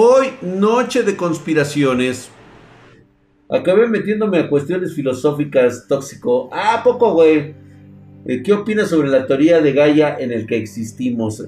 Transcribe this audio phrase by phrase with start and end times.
[0.00, 2.30] hoy noche de conspiraciones.
[3.50, 6.48] Acabé metiéndome a cuestiones filosóficas tóxico.
[6.52, 7.56] Ah, poco, güey.
[8.24, 11.44] Eh, ¿Qué opinas sobre la teoría de Gaia en el que existimos?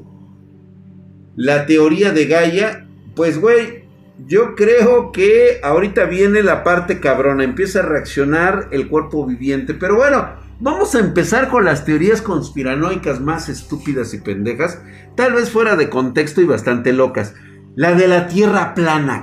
[1.37, 3.85] La teoría de Gaia, pues, güey,
[4.27, 7.45] yo creo que ahorita viene la parte cabrona.
[7.45, 9.75] Empieza a reaccionar el cuerpo viviente.
[9.75, 10.29] Pero bueno,
[10.59, 14.83] vamos a empezar con las teorías conspiranoicas más estúpidas y pendejas.
[15.15, 17.33] Tal vez fuera de contexto y bastante locas.
[17.77, 19.23] La de la Tierra plana.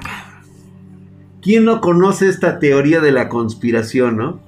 [1.42, 4.48] ¿Quién no conoce esta teoría de la conspiración, no?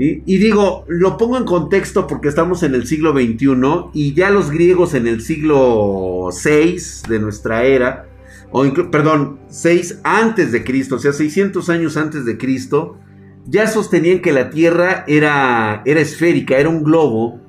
[0.00, 4.52] Y, digo, lo pongo en contexto porque estamos en el siglo XXI y ya los
[4.52, 6.76] griegos en el siglo VI
[7.08, 8.08] de nuestra era,
[8.52, 12.96] o perdón, 6 antes de Cristo, o sea, 600 años antes de Cristo,
[13.44, 17.40] ya sostenían que la Tierra era, era esférica, era un globo,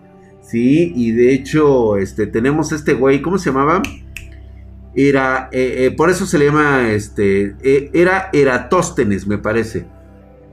[0.42, 0.92] ¿sí?
[0.96, 3.84] Y de hecho, este, tenemos este güey, ¿cómo se llamaba?
[4.96, 9.86] Era, eh, eh, por eso se le llama, este, eh, era Eratóstenes, me parece.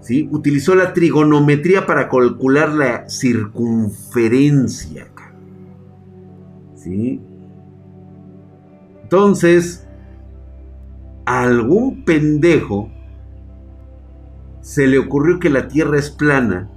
[0.01, 0.29] ¿Sí?
[0.31, 5.09] Utilizó la trigonometría para calcular la circunferencia.
[6.77, 7.21] ¿Sí?
[9.03, 9.87] Entonces,
[11.25, 12.91] algún pendejo
[14.61, 16.71] se le ocurrió que la Tierra es plana.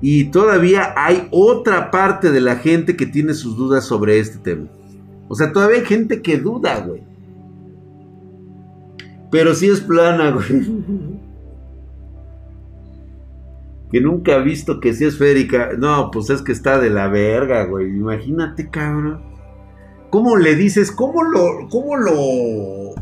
[0.00, 4.68] Y todavía hay otra parte de la gente que tiene sus dudas sobre este tema.
[5.28, 7.02] O sea, todavía hay gente que duda, güey.
[9.30, 10.66] Pero sí es plana, güey.
[13.90, 15.70] que nunca ha visto que sea esférica.
[15.78, 17.88] No, pues es que está de la verga, güey.
[17.88, 19.22] Imagínate, cabrón.
[20.10, 20.92] ¿Cómo le dices?
[20.92, 21.68] ¿Cómo lo...
[21.68, 22.94] ¿Cómo lo...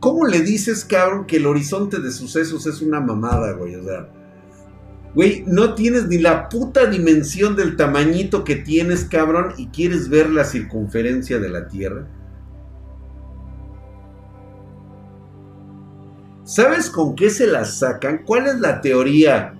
[0.00, 3.76] ¿Cómo le dices, cabrón, que el horizonte de sucesos es una mamada, güey?
[3.76, 4.21] O sea...
[5.14, 10.30] Güey, no tienes ni la puta dimensión del tamañito que tienes, cabrón, y quieres ver
[10.30, 12.06] la circunferencia de la Tierra.
[16.44, 18.22] ¿Sabes con qué se la sacan?
[18.24, 19.54] ¿Cuál es la teoría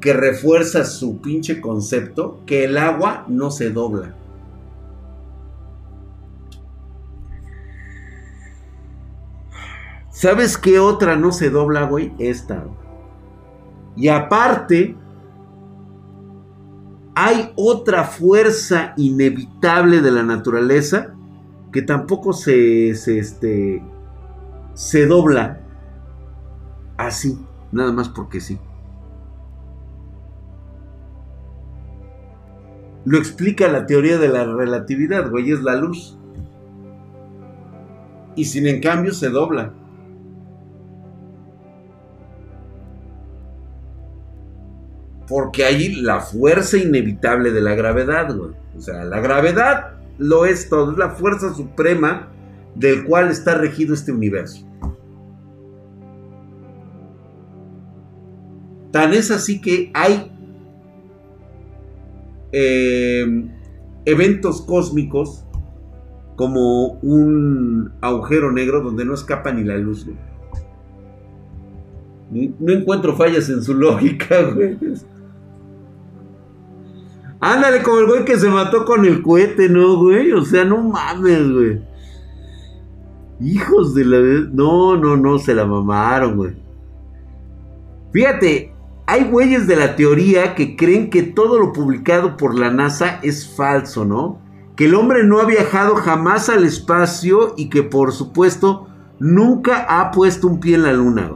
[0.00, 2.42] que refuerza su pinche concepto?
[2.46, 4.14] Que el agua no se dobla.
[10.10, 12.12] ¿Sabes qué otra no se dobla, güey?
[12.18, 12.64] Esta.
[14.00, 14.96] Y aparte,
[17.14, 21.12] hay otra fuerza inevitable de la naturaleza
[21.70, 23.82] que tampoco se, este,
[24.72, 25.60] se dobla
[26.96, 27.38] así,
[27.72, 28.58] nada más porque sí.
[33.04, 36.18] Lo explica la teoría de la relatividad, güey, es la luz.
[38.34, 39.74] Y sin en cambio se dobla.
[45.30, 48.50] Porque hay la fuerza inevitable de la gravedad, güey.
[48.76, 52.32] O sea, la gravedad lo es todo, es la fuerza suprema
[52.74, 54.66] del cual está regido este universo.
[58.90, 60.32] Tan es así que hay
[62.50, 63.48] eh,
[64.04, 65.44] eventos cósmicos
[66.34, 70.08] como un agujero negro donde no escapa ni la luz.
[72.30, 74.76] No encuentro fallas en su lógica, güey.
[77.40, 80.32] Ándale, como el güey que se mató con el cohete, ¿no, güey?
[80.32, 81.80] O sea, no mames, güey.
[83.40, 84.18] Hijos de la...
[84.52, 86.54] No, no, no, se la mamaron, güey.
[88.12, 88.74] Fíjate,
[89.06, 93.56] hay güeyes de la teoría que creen que todo lo publicado por la NASA es
[93.56, 94.42] falso, ¿no?
[94.76, 100.10] Que el hombre no ha viajado jamás al espacio y que por supuesto nunca ha
[100.10, 101.30] puesto un pie en la luna.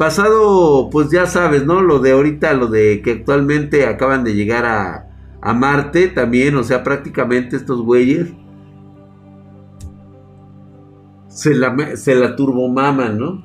[0.00, 1.82] Pasado, pues ya sabes, ¿no?
[1.82, 5.10] Lo de ahorita, lo de que actualmente acaban de llegar a,
[5.42, 8.28] a Marte también, o sea, prácticamente estos güeyes
[11.28, 13.44] se la, se la turbomaman, ¿no?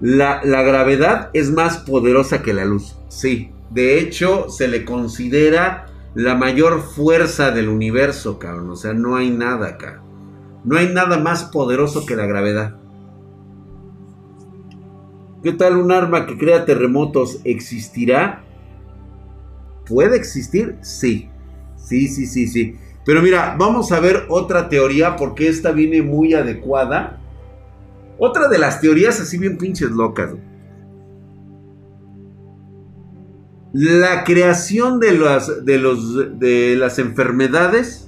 [0.00, 3.52] La, la, gravedad es más poderosa que la luz, sí.
[3.68, 8.70] De hecho, se le considera la mayor fuerza del universo, cabrón.
[8.70, 10.02] O sea, no hay nada acá.
[10.64, 12.76] No hay nada más poderoso que la gravedad.
[15.42, 18.42] ¿Qué tal un arma que crea terremotos existirá?
[19.86, 20.76] ¿Puede existir?
[20.82, 21.30] Sí.
[21.76, 22.76] Sí, sí, sí, sí.
[23.04, 27.20] Pero mira, vamos a ver otra teoría porque esta viene muy adecuada.
[28.18, 30.32] Otra de las teorías así bien pinches locas.
[33.72, 38.07] La creación de las, de los, de las enfermedades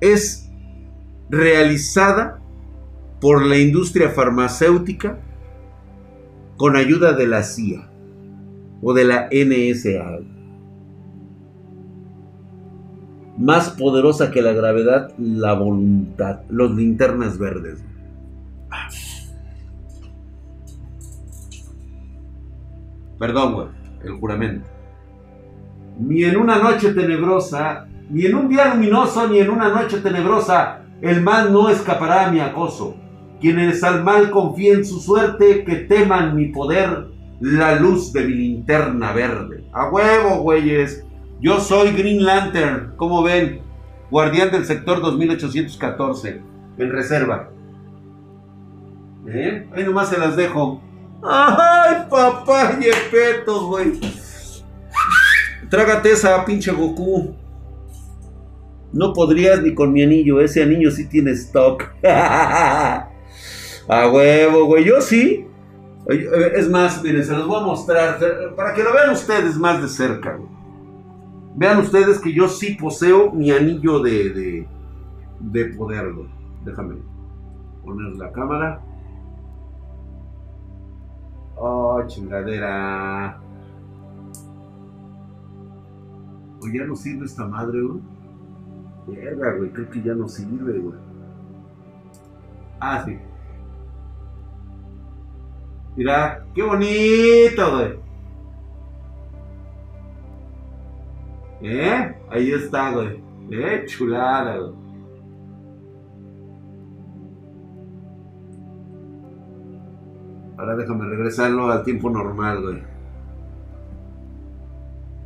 [0.00, 0.50] es
[1.28, 2.40] realizada
[3.20, 5.18] por la industria farmacéutica
[6.56, 7.88] con ayuda de la CIA
[8.82, 10.20] o de la NSA.
[13.38, 16.40] Más poderosa que la gravedad, la voluntad.
[16.50, 17.82] Los linternas verdes.
[23.18, 23.68] Perdón, güey.
[24.04, 24.66] El juramento.
[25.98, 30.82] Ni en una noche tenebrosa, ni en un día luminoso, ni en una noche tenebrosa,
[31.00, 32.96] el mal no escapará a mi acoso.
[33.40, 37.06] Quienes al mal confíen su suerte, que teman mi poder,
[37.40, 39.64] la luz de mi linterna verde.
[39.72, 41.06] A huevo, güeyes.
[41.40, 43.62] Yo soy Green Lantern, ¿cómo ven?
[44.10, 46.42] Guardián del sector 2814,
[46.78, 47.48] en reserva.
[49.26, 49.68] ¿Eh?
[49.74, 50.82] Ahí nomás se las dejo.
[51.22, 52.78] ¡Ay, papá!
[52.78, 54.00] ¡Yepetos, güey!
[55.70, 57.39] Trágate esa, pinche Goku.
[58.92, 60.40] No podrías ni con mi anillo.
[60.40, 61.84] Ese anillo sí tiene stock.
[62.02, 63.08] A
[64.12, 64.84] huevo, güey.
[64.84, 65.46] Yo sí.
[66.08, 68.18] Es más, miren, se los voy a mostrar
[68.56, 70.38] para que lo vean ustedes más de cerca.
[71.56, 74.66] Vean ustedes que yo sí poseo mi anillo de,
[75.40, 76.12] de, poder.
[76.64, 76.96] Déjame
[77.84, 78.80] poner la cámara.
[81.56, 83.38] Oh, chingadera.
[86.62, 88.00] O ya no sirve esta madre, güey.
[89.10, 90.98] Verga, güey, creo que ya no sirve, güey.
[92.80, 93.18] Ah, sí.
[95.96, 97.98] Mira, qué bonito, güey.
[101.62, 102.16] ¿Eh?
[102.30, 103.22] Ahí está, güey.
[103.50, 103.84] ¿Eh?
[103.86, 104.74] Chulada, güey.
[110.56, 112.82] Ahora déjame regresarlo al tiempo normal, güey.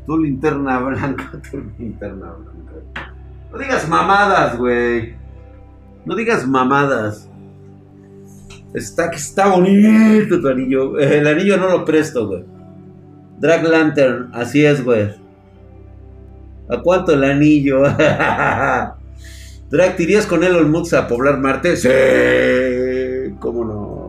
[0.06, 3.13] Tu linterna blanca, tu linterna blanca.
[3.54, 5.14] No digas mamadas, güey.
[6.04, 7.30] No digas mamadas.
[8.74, 10.98] Está, está bonito tu anillo.
[10.98, 12.44] El anillo no lo presto, güey.
[13.38, 15.08] Drag Lantern, así es, güey.
[16.68, 17.82] ¿A cuánto el anillo?
[19.70, 21.76] Drag, ¿tirías con Elon Musk a poblar Marte?
[21.76, 24.08] Sí, cómo no.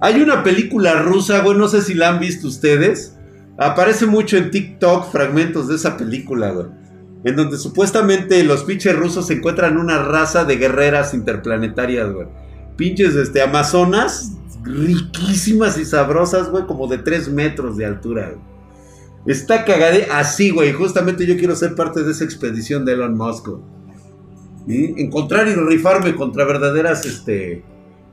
[0.00, 3.18] Hay una película rusa, güey, no sé si la han visto ustedes.
[3.58, 6.83] Aparece mucho en TikTok fragmentos de esa película, güey.
[7.24, 12.26] En donde supuestamente los pinches rusos se encuentran una raza de guerreras interplanetarias, güey
[12.76, 14.32] pinches este, amazonas
[14.62, 18.34] riquísimas y sabrosas, güey, como de 3 metros de altura.
[19.26, 20.72] Está cagade así, güey.
[20.72, 23.48] Justamente yo quiero ser parte de esa expedición de Elon Musk.
[24.66, 25.02] ¿Y?
[25.02, 27.62] Encontrar y rifarme contra verdaderas este,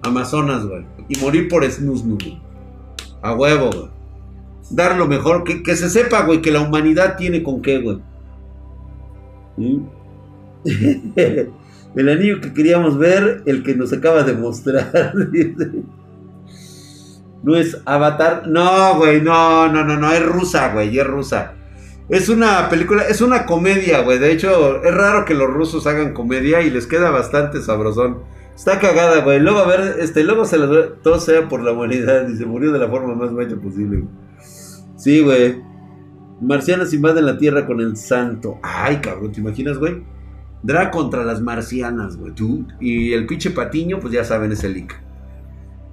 [0.01, 0.85] amazonas, güey.
[1.07, 2.03] Y morir por snus,
[3.21, 3.89] A huevo, güey.
[4.69, 5.45] Dar lo mejor.
[5.45, 7.99] Que, que se sepa, güey, que la humanidad tiene con qué, güey.
[11.95, 15.13] El anillo que queríamos ver, el que nos acaba de mostrar.
[17.43, 18.47] no es Avatar.
[18.47, 21.55] No, güey, no, no, no, no, es rusa, güey, es rusa.
[22.07, 24.19] Es una película, es una comedia, güey.
[24.19, 28.19] De hecho, es raro que los rusos hagan comedia y les queda bastante sabrosón.
[28.55, 29.39] Está cagada, güey.
[29.39, 32.71] Luego, a ver, este, luego se les todo sea por la humanidad y se murió
[32.71, 34.03] de la forma más bella posible.
[34.97, 35.61] Sí, güey.
[36.41, 38.59] Marcianos invaden la Tierra con el santo.
[38.63, 40.03] Ay, cabrón, ¿te imaginas, güey?
[40.63, 42.33] Drag contra las marcianas, güey.
[42.79, 45.01] Y el pinche patiño, pues ya saben, es el Ica.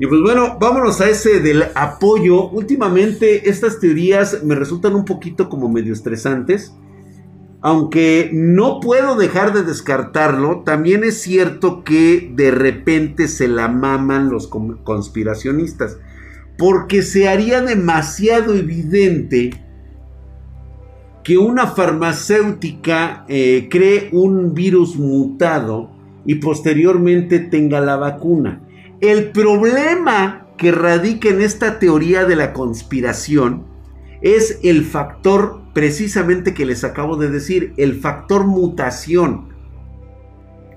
[0.00, 2.48] Y pues bueno, vámonos a ese del apoyo.
[2.50, 6.74] Últimamente estas teorías me resultan un poquito como medio estresantes.
[7.60, 14.30] Aunque no puedo dejar de descartarlo, también es cierto que de repente se la maman
[14.30, 15.99] los conspiracionistas.
[16.56, 19.67] Porque se haría demasiado evidente
[21.28, 25.90] que una farmacéutica eh, cree un virus mutado
[26.25, 28.62] y posteriormente tenga la vacuna.
[29.02, 33.66] El problema que radica en esta teoría de la conspiración
[34.23, 39.50] es el factor precisamente que les acabo de decir, el factor mutación,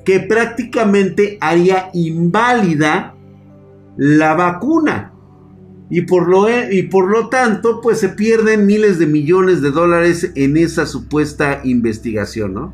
[0.04, 3.16] que prácticamente haría inválida
[3.96, 5.14] la vacuna.
[5.94, 9.72] Y por, lo, e, y por lo tanto, pues se pierden miles de millones de
[9.72, 12.74] dólares en esa supuesta investigación, ¿no?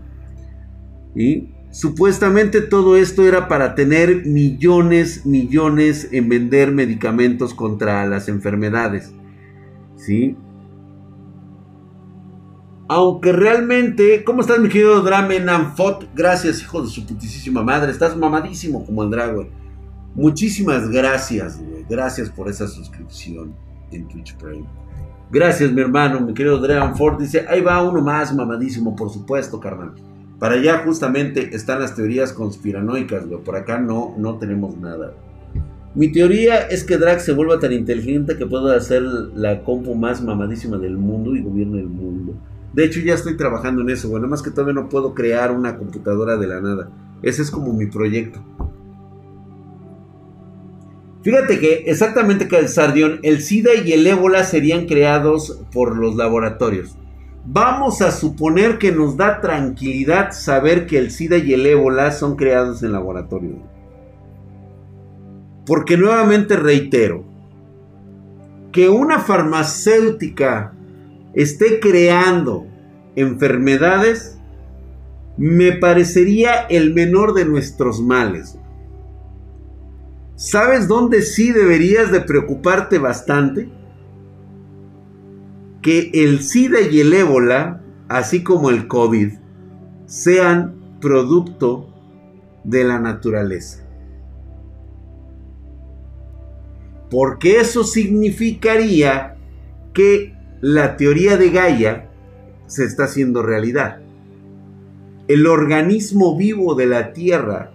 [1.15, 9.12] Y supuestamente todo esto era para tener millones, millones en vender medicamentos contra las enfermedades,
[9.95, 10.38] ¿sí?
[12.88, 16.07] Aunque realmente, ¿cómo estás mi querido Dramen Amfot?
[16.13, 19.50] Gracias, hijo de su putísima madre, estás mamadísimo como el Dragon.
[20.13, 21.59] Muchísimas gracias,
[21.89, 23.53] Gracias por esa suscripción
[23.91, 24.65] en Twitch Prime.
[25.32, 27.20] Gracias, mi hermano, mi querido Drean Ford.
[27.20, 29.94] Dice, ahí va uno más mamadísimo, por supuesto, carnal.
[30.39, 33.44] Para allá justamente están las teorías conspiranoicas, güey.
[33.44, 35.13] Por acá no, no tenemos nada.
[35.96, 40.22] Mi teoría es que Drax se vuelva tan inteligente que pueda hacer la compu más
[40.22, 42.36] mamadísima del mundo y gobierne el mundo.
[42.74, 44.22] De hecho, ya estoy trabajando en eso, güey.
[44.22, 46.91] Nada más que todavía no puedo crear una computadora de la nada.
[47.24, 48.39] Ese es como mi proyecto.
[51.27, 56.96] Fíjate que exactamente Sardión, el SIDA y el ébola serían creados por los laboratorios.
[57.43, 62.38] Vamos a suponer que nos da tranquilidad saber que el SIDA y el ébola son
[62.38, 63.57] creados en laboratorio.
[65.65, 67.25] Porque nuevamente reitero,
[68.72, 70.72] que una farmacéutica
[71.34, 72.67] esté creando
[73.17, 74.39] enfermedades
[75.36, 78.57] me parecería el menor de nuestros males.
[80.38, 83.70] ¿Sabes dónde sí deberías de preocuparte bastante?
[85.82, 89.34] Que el SIDA y el ébola, así como el COVID,
[90.06, 91.91] sean producto
[92.63, 93.84] de la naturaleza.
[97.10, 99.38] Porque eso significaría
[99.91, 102.12] que la teoría de Gaia
[102.67, 104.01] se está haciendo realidad.
[105.27, 107.72] El organismo vivo de la Tierra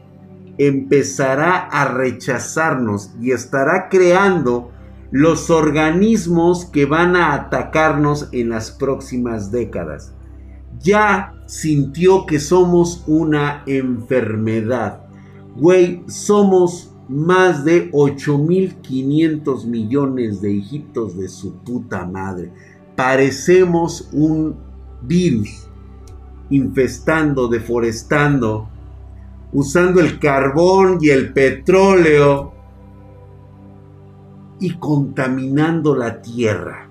[0.58, 4.70] empezará a rechazarnos y estará creando
[5.10, 10.14] los organismos que van a atacarnos en las próximas décadas.
[10.80, 15.02] Ya sintió que somos una enfermedad.
[15.56, 22.50] Güey, somos más de 8.500 millones de hijitos de su puta madre.
[22.96, 24.56] Parecemos un
[25.02, 25.68] virus
[26.48, 28.68] infestando, deforestando,
[29.52, 32.52] usando el carbón y el petróleo
[34.60, 36.88] y contaminando la tierra.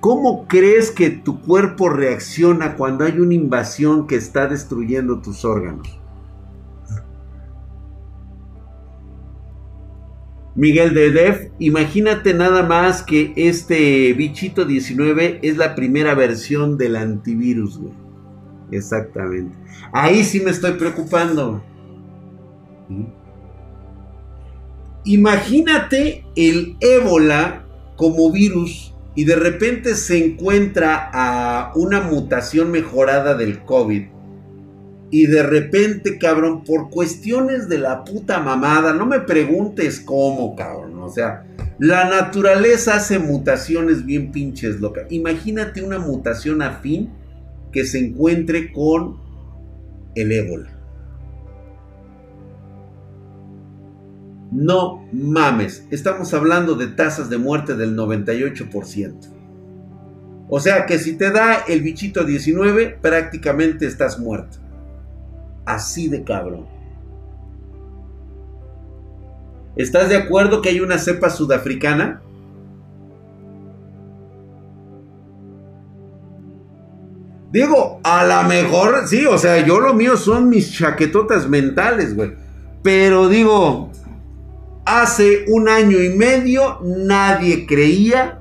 [0.00, 5.98] ¿Cómo crees que tu cuerpo reacciona cuando hay una invasión que está destruyendo tus órganos?
[10.54, 16.96] Miguel de Def, imagínate nada más que este bichito 19 es la primera versión del
[16.96, 18.01] antivirus, güey.
[18.72, 19.56] Exactamente.
[19.92, 21.62] Ahí sí me estoy preocupando.
[25.04, 33.62] Imagínate el ébola como virus y de repente se encuentra a una mutación mejorada del
[33.64, 34.06] COVID.
[35.10, 40.98] Y de repente, cabrón, por cuestiones de la puta mamada, no me preguntes cómo, cabrón.
[41.00, 41.44] O sea,
[41.78, 45.04] la naturaleza hace mutaciones bien pinches locas.
[45.10, 47.10] Imagínate una mutación afín
[47.72, 49.20] que se encuentre con
[50.14, 50.70] el ébola.
[54.52, 59.14] No mames, estamos hablando de tasas de muerte del 98%.
[60.48, 64.58] O sea que si te da el bichito 19, prácticamente estás muerto.
[65.64, 66.66] Así de cabrón.
[69.76, 72.20] ¿Estás de acuerdo que hay una cepa sudafricana?
[77.52, 82.32] Digo, a lo mejor, sí, o sea, yo lo mío son mis chaquetotas mentales, güey.
[82.82, 83.90] Pero digo,
[84.86, 88.40] hace un año y medio nadie creía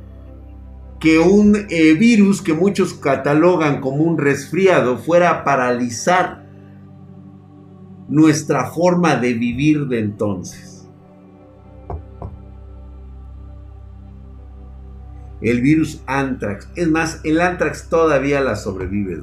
[1.02, 6.46] que un eh, virus que muchos catalogan como un resfriado fuera a paralizar
[8.08, 10.71] nuestra forma de vivir de entonces.
[15.42, 16.70] El virus anthrax.
[16.76, 19.22] Es más, el anthrax todavía la sobrevive.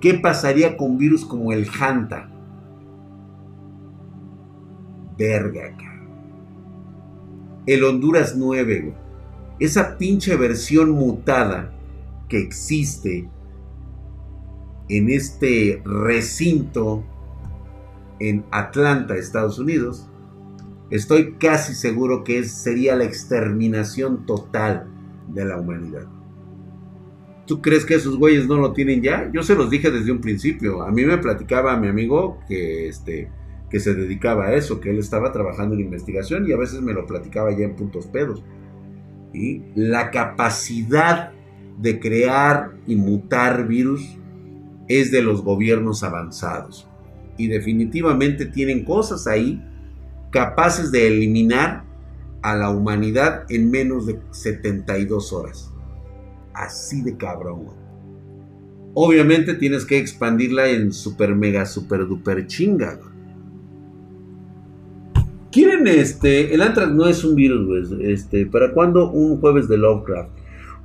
[0.00, 2.30] ¿Qué pasaría con virus como el Hanta?
[5.18, 5.76] Verga,
[7.66, 8.94] El Honduras 9,
[9.58, 11.72] Esa pinche versión mutada
[12.26, 13.28] que existe
[14.88, 17.04] en este recinto
[18.18, 20.09] en Atlanta, Estados Unidos,
[20.90, 24.88] Estoy casi seguro que sería la exterminación total
[25.28, 26.06] de la humanidad.
[27.46, 29.30] ¿Tú crees que esos güeyes no lo tienen ya?
[29.32, 30.82] Yo se los dije desde un principio.
[30.82, 33.30] A mí me platicaba mi amigo que, este,
[33.70, 36.92] que se dedicaba a eso, que él estaba trabajando en investigación y a veces me
[36.92, 38.42] lo platicaba ya en puntos pedos.
[39.32, 41.32] Y la capacidad
[41.78, 44.18] de crear y mutar virus
[44.88, 46.88] es de los gobiernos avanzados.
[47.36, 49.64] Y definitivamente tienen cosas ahí
[50.30, 51.84] capaces de eliminar
[52.42, 55.70] a la humanidad en menos de 72 horas.
[56.54, 57.78] Así de cabrón,
[58.92, 62.98] Obviamente tienes que expandirla en super mega super duper chinga,
[65.52, 66.54] ¿Quieren este?
[66.54, 68.12] El Antrax no es un virus, güey.
[68.12, 70.30] Este, ¿para cuándo un jueves de Lovecraft?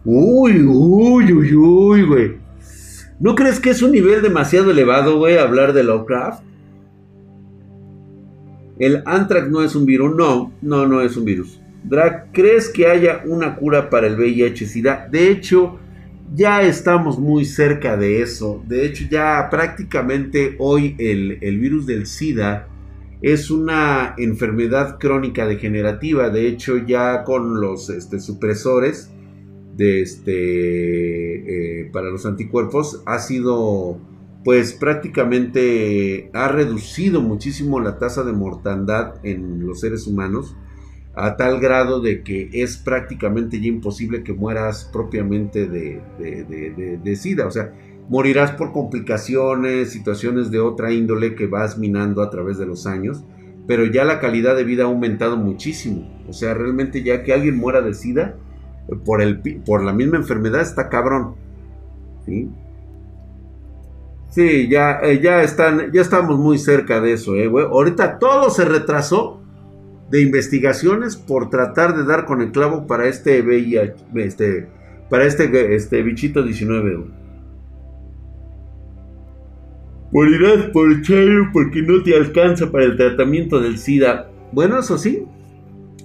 [0.03, 2.37] Uy, uy, uy, uy, güey.
[3.19, 6.43] ¿No crees que es un nivel demasiado elevado, güey, hablar de Lovecraft?
[8.79, 10.15] El anthrax no es un virus.
[10.15, 11.59] No, no, no es un virus.
[12.33, 15.07] ¿crees que haya una cura para el VIH-Sida?
[15.11, 15.79] De hecho,
[16.33, 18.63] ya estamos muy cerca de eso.
[18.67, 22.67] De hecho, ya prácticamente hoy el, virus del SIDA
[23.21, 26.29] es una enfermedad crónica degenerativa.
[26.29, 29.11] De hecho, ya con los este, supresores
[29.75, 33.99] de este, eh, para los anticuerpos ha sido
[34.45, 40.55] pues prácticamente ha reducido muchísimo la tasa de mortandad en los seres humanos
[41.15, 47.47] a tal grado de que es prácticamente ya imposible que mueras propiamente de, de, SIDA.
[47.47, 47.73] O sea,
[48.07, 53.23] morirás por complicaciones, situaciones de otra índole que vas minando a través de los años,
[53.65, 56.07] pero ya la calidad de vida ha aumentado muchísimo.
[56.29, 58.35] O sea, realmente ya que alguien muera de SIDA
[59.05, 61.33] por, el, por la misma enfermedad está cabrón.
[62.27, 62.47] ¿Sí?
[64.35, 67.63] Sí, ya, eh, ya, están, ya estamos muy cerca de eso, eh, güey.
[67.67, 69.41] Ahorita todo se retrasó
[70.11, 74.67] de investigaciones por tratar de dar con el clavo para este VIH, este,
[75.09, 77.09] para este, este bichito 19, güey.
[80.11, 84.29] Morirás por Chairo porque no te alcanza para el tratamiento del SIDA.
[84.51, 85.23] Bueno, eso sí,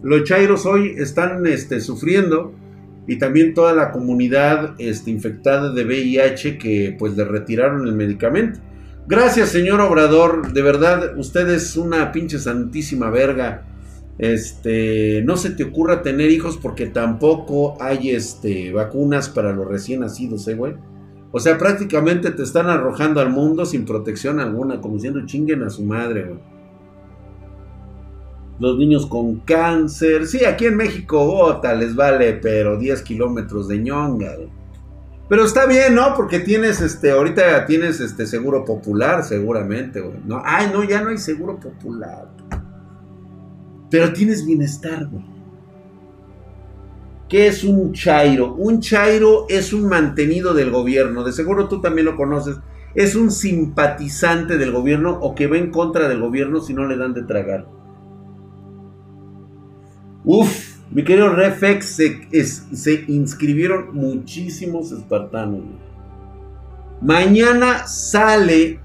[0.04, 2.54] los Chairos hoy están este, sufriendo
[3.07, 8.61] y también toda la comunidad este, infectada de VIH que pues le retiraron el medicamento.
[9.07, 13.66] Gracias, señor Obrador, de verdad, usted es una pinche santísima verga.
[14.19, 20.00] Este, no se te ocurra tener hijos porque tampoco hay este, vacunas para los recién
[20.00, 20.75] nacidos, ¿eh, güey?
[21.33, 25.71] O sea, prácticamente te están arrojando al mundo sin protección alguna, como diciendo chinguen a
[25.71, 26.60] su madre, güey
[28.61, 30.26] los niños con cáncer.
[30.26, 34.37] Sí, aquí en México, bota, les vale, pero 10 kilómetros de ñonga.
[35.29, 36.14] Pero está bien, ¿no?
[36.14, 40.19] Porque tienes, este, ahorita tienes, este, seguro popular, seguramente, güey.
[40.26, 42.29] No, ay, no, ya no hay seguro popular.
[43.90, 45.25] Pero tienes bienestar, güey.
[47.29, 48.55] ¿Qué es un chairo?
[48.55, 51.23] Un chairo es un mantenido del gobierno.
[51.25, 52.57] De seguro tú también lo conoces.
[52.95, 56.97] Es un simpatizante del gobierno o que va en contra del gobierno si no le
[56.97, 57.79] dan de tragar.
[60.25, 61.97] Uf, mi querido Reflex,
[62.73, 65.63] se, inscribieron muchísimos espartanos.
[67.00, 68.80] Mañana sale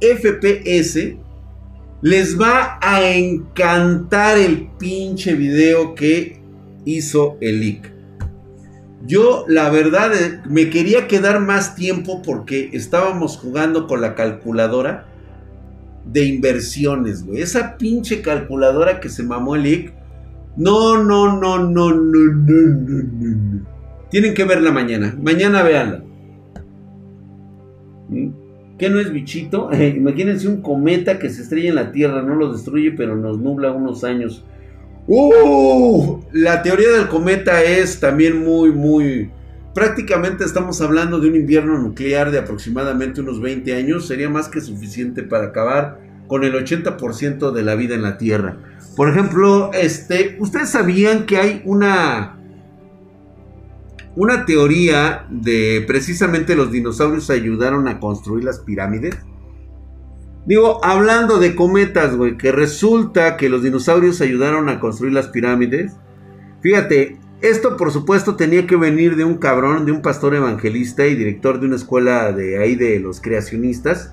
[0.00, 1.16] FPS.
[2.00, 6.40] Les va a encantar el pinche video que
[6.84, 7.92] hizo el leak.
[9.04, 15.08] Yo, la verdad, eh, me quería quedar más tiempo porque estábamos jugando con la calculadora
[16.04, 17.42] de inversiones, güey.
[17.42, 19.97] Esa pinche calculadora que se mamó el leak
[20.56, 23.66] no, no, no, no, no, no, no, no.
[24.10, 25.16] Tienen que verla mañana.
[25.20, 26.02] Mañana véanla.
[28.08, 28.28] ¿Mm?
[28.78, 29.70] ¿Qué no es bichito?
[29.96, 33.72] imagínense un cometa que se estrella en la Tierra, no lo destruye, pero nos nubla
[33.72, 34.44] unos años.
[35.06, 36.20] ¡Uh!
[36.32, 39.30] La teoría del cometa es también muy, muy...
[39.74, 44.06] Prácticamente estamos hablando de un invierno nuclear de aproximadamente unos 20 años.
[44.06, 48.58] Sería más que suficiente para acabar con el 80% de la vida en la Tierra.
[48.98, 52.36] Por ejemplo, este, ¿ustedes sabían que hay una
[54.16, 59.16] una teoría de precisamente los dinosaurios ayudaron a construir las pirámides?
[60.46, 65.92] Digo, hablando de cometas, güey, que resulta que los dinosaurios ayudaron a construir las pirámides.
[66.60, 71.14] Fíjate, esto por supuesto tenía que venir de un cabrón, de un pastor evangelista y
[71.14, 74.12] director de una escuela de ahí de los creacionistas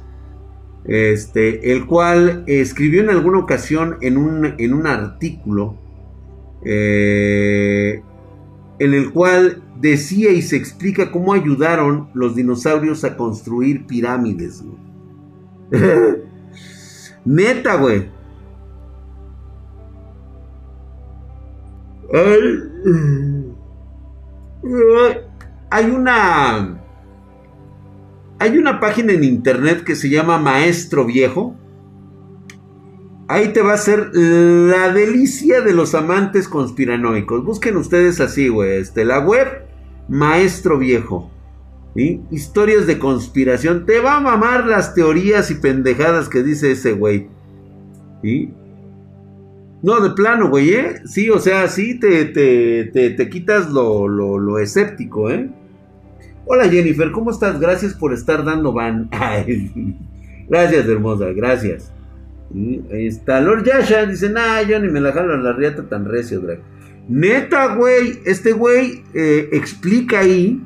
[0.88, 5.78] este, el cual escribió en alguna ocasión en un, en un artículo
[6.64, 8.02] eh,
[8.80, 14.64] en el cual decía y se explica cómo ayudaron los dinosaurios a construir pirámides.
[17.26, 18.10] Neta, güey.
[25.70, 26.85] Hay una
[28.40, 31.56] hay una página en internet que se llama Maestro Viejo.
[33.28, 37.44] Ahí te va a ser la delicia de los amantes conspiranoicos.
[37.44, 38.78] Busquen ustedes así, güey.
[38.78, 39.48] Este, la web
[40.10, 41.32] Maestro Viejo.
[42.30, 43.86] Historias de conspiración.
[43.86, 47.30] Te va a mamar las teorías y pendejadas que dice ese güey.
[49.82, 51.02] No, de plano, güey, ¿eh?
[51.06, 55.50] Sí, o sea, sí te, te, quitas lo, lo, lo escéptico, ¿eh?
[56.48, 57.60] Hola Jennifer, ¿cómo estás?
[57.60, 59.10] Gracias por estar dando van.
[60.48, 61.92] gracias, hermosa, gracias.
[62.54, 66.06] ahí está Lord Yasha, dice, nah, yo ni me la jalo en la riata tan
[66.06, 66.60] recio, drag.
[67.10, 70.62] Neta, güey, este güey eh, explica ahí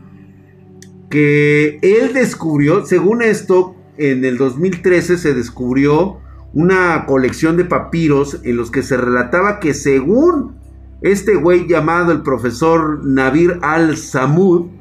[1.09, 6.19] que él descubrió, según esto, en el 2013 se descubrió
[6.53, 10.57] una colección de papiros en los que se relataba que según
[11.01, 14.78] este güey llamado el profesor Nabir al-Samud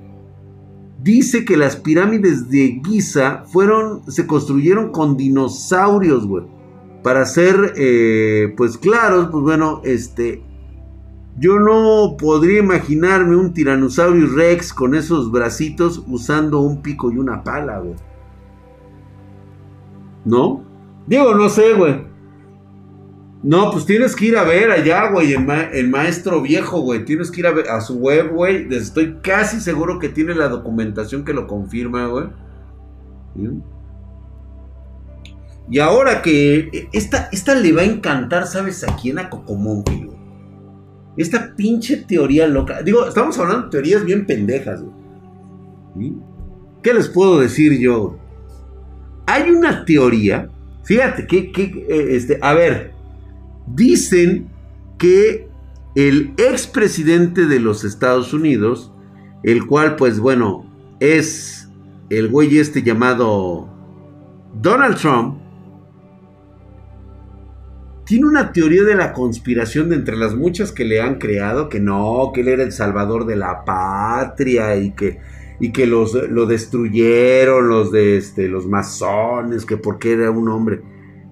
[0.98, 6.44] dice que las pirámides de Giza fueron, se construyeron con dinosaurios, güey.
[7.02, 10.42] Para ser, eh, pues claros, pues bueno, este,
[11.38, 17.44] yo no podría imaginarme un Tyrannosaurus Rex con esos bracitos usando un pico y una
[17.44, 17.94] pala, güey.
[20.24, 20.64] ¿No?
[21.06, 22.17] Digo, no sé, güey.
[23.42, 27.04] No, pues tienes que ir a ver allá, güey, el, maestro viejo, güey.
[27.04, 28.66] Tienes que ir a, a su web, güey.
[28.74, 32.26] Estoy casi seguro que tiene la documentación que lo confirma, güey.
[35.70, 39.18] Y ahora que esta, esta le va a encantar, ¿sabes a quién?
[39.18, 40.08] A Cocomón, güey.
[41.16, 42.82] Esta pinche teoría loca.
[42.82, 46.14] Digo, estamos hablando de teorías bien pendejas, güey.
[46.82, 48.18] ¿Qué les puedo decir yo?
[49.26, 50.48] Hay una teoría.
[50.84, 52.97] Fíjate, que, que eh, este, a ver,
[53.74, 54.48] Dicen
[54.98, 55.48] que
[55.94, 58.92] el expresidente de los Estados Unidos,
[59.42, 60.64] el cual pues bueno,
[61.00, 61.68] es
[62.10, 63.68] el güey este llamado
[64.54, 65.38] Donald Trump,
[68.04, 71.78] tiene una teoría de la conspiración de entre las muchas que le han creado, que
[71.78, 75.18] no, que él era el salvador de la patria y que,
[75.60, 80.80] y que los, lo destruyeron los de este, los masones, que porque era un hombre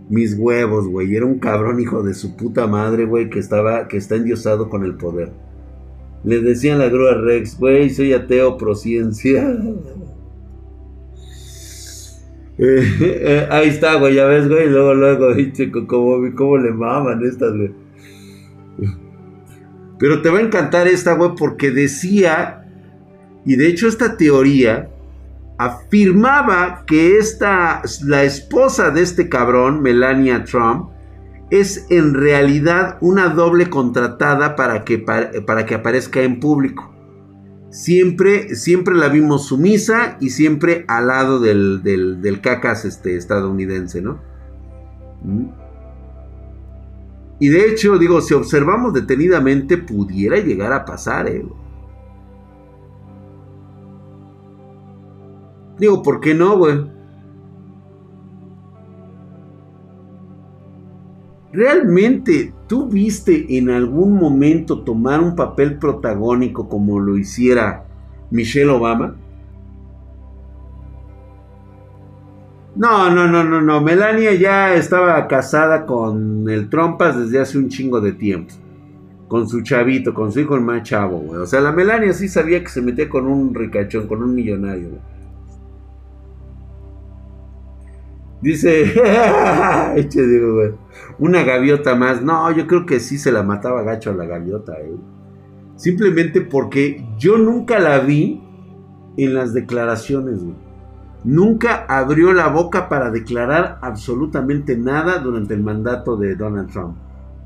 [0.08, 1.14] mis huevos, güey.
[1.14, 4.84] Era un cabrón hijo de su puta madre, güey, que estaba, que está endiosado con
[4.84, 5.32] el poder.
[6.24, 9.56] Le decían la grúa Rex, güey, soy ateo prociencia.
[12.58, 14.70] Eh, eh, ahí está, güey, ya ves, güey.
[14.70, 15.26] Luego, luego,
[15.86, 17.70] como, cómo le maman estas, güey.
[19.98, 22.64] Pero te va a encantar esta, güey, porque decía,
[23.44, 24.88] y de hecho esta teoría
[25.58, 30.90] afirmaba que esta, la esposa de este cabrón, Melania Trump,
[31.50, 36.92] es en realidad una doble contratada para que, para, que aparezca en público.
[37.70, 44.20] Siempre, siempre la vimos sumisa y siempre al lado del, del, cacas este, estadounidense, ¿no?
[45.22, 45.46] Mm.
[47.38, 51.44] Y de hecho, digo, si observamos detenidamente, pudiera llegar a pasar, ¿eh?
[55.78, 56.96] Digo, ¿por qué no, güey?
[61.52, 67.84] ¿Realmente tú viste en algún momento tomar un papel protagónico como lo hiciera
[68.30, 69.16] Michelle Obama?
[72.74, 73.80] No, no, no, no, no.
[73.80, 78.52] Melania ya estaba casada con el Trompas desde hace un chingo de tiempo.
[79.28, 81.40] Con su chavito, con su hijo el más chavo, güey.
[81.40, 84.90] O sea, la Melania sí sabía que se metía con un ricachón, con un millonario,
[84.90, 85.15] güey.
[88.40, 88.92] Dice,
[91.18, 92.22] una gaviota más.
[92.22, 94.74] No, yo creo que sí se la mataba gacho a la gaviota.
[94.78, 94.96] ¿eh?
[95.76, 98.42] Simplemente porque yo nunca la vi
[99.16, 100.40] en las declaraciones.
[101.24, 106.96] Nunca abrió la boca para declarar absolutamente nada durante el mandato de Donald Trump.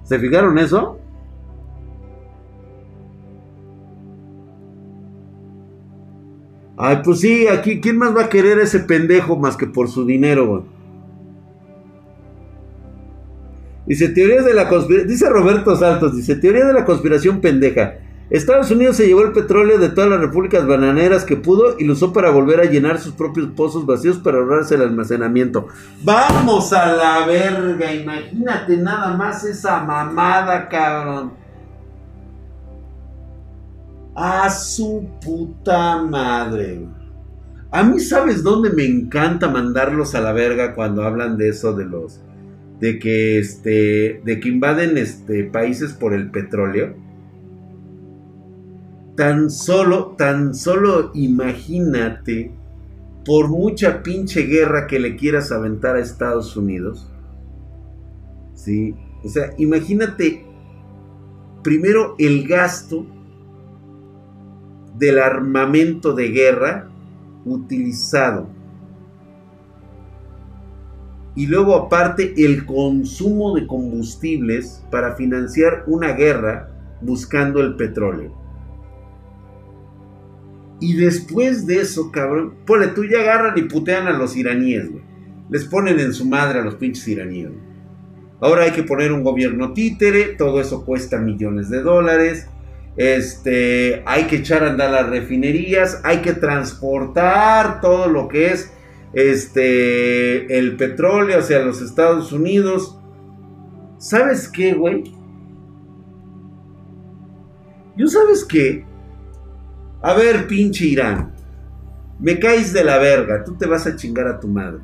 [0.03, 0.99] ¿Se fijaron eso?
[6.77, 9.89] Ay, pues sí, aquí, ¿quién más va a querer a ese pendejo más que por
[9.89, 10.80] su dinero, güey?
[13.87, 15.09] Dice, teorías de la conspiración.
[15.09, 17.95] Dice Roberto Saltos, dice, teoría de la conspiración pendeja.
[18.31, 21.95] Estados Unidos se llevó el petróleo de todas las repúblicas bananeras que pudo y lo
[21.95, 25.67] usó para volver a llenar sus propios pozos vacíos para ahorrarse el almacenamiento.
[26.05, 31.33] Vamos a la verga, imagínate nada más esa mamada, cabrón.
[34.15, 36.87] A su puta madre.
[37.73, 41.85] A mí, ¿sabes dónde me encanta mandarlos a la verga cuando hablan de eso de
[41.85, 42.21] los
[42.81, 46.95] de que este de que invaden este países por el petróleo
[49.17, 52.53] tan solo tan solo imagínate
[53.25, 57.11] por mucha pinche guerra que le quieras aventar a Estados Unidos
[58.55, 60.47] sí o sea imagínate
[61.63, 63.07] primero el gasto
[64.99, 66.89] del armamento de guerra
[67.45, 68.60] utilizado
[71.41, 76.69] y luego aparte el consumo de combustibles para financiar una guerra
[77.01, 78.37] buscando el petróleo.
[80.81, 85.03] Y después de eso, cabrón, ponle, tú ya agarran y putean a los iraníes, güey.
[85.49, 87.53] Les ponen en su madre a los pinches iraníes.
[88.43, 92.49] Ahora hay que poner un gobierno títere, todo eso cuesta millones de dólares.
[92.99, 98.75] Este, hay que echar a andar las refinerías, hay que transportar todo lo que es
[99.13, 102.99] este, el petróleo hacia los Estados Unidos.
[103.99, 105.15] ¿Sabes qué, güey?
[107.97, 108.85] ¿Yo sabes qué?
[110.03, 111.33] A ver, pinche Irán.
[112.19, 113.45] Me caes de la verga.
[113.45, 114.81] Tú te vas a chingar a tu madre.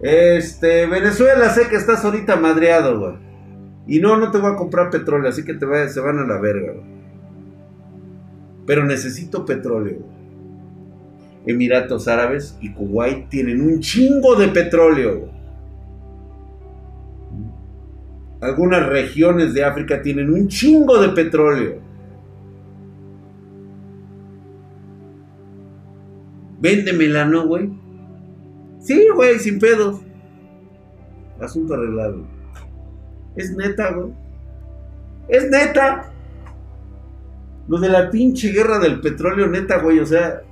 [0.00, 3.26] Este, Venezuela, sé que estás ahorita madreado, güey.
[3.86, 6.38] Y no, no te voy a comprar petróleo, así que te se van a la
[6.40, 6.96] verga, güey.
[8.66, 10.15] Pero necesito petróleo.
[11.46, 15.30] Emiratos Árabes y Kuwait tienen un chingo de petróleo.
[18.40, 21.80] Algunas regiones de África tienen un chingo de petróleo.
[26.60, 27.70] Véndemela, ¿no, güey?
[28.80, 30.00] Sí, güey, sin pedos.
[31.40, 32.26] Asunto arreglado.
[33.36, 34.12] Es neta, güey.
[35.28, 36.12] Es neta.
[37.68, 39.98] Lo de la pinche guerra del petróleo, neta, güey.
[39.98, 40.42] O sea,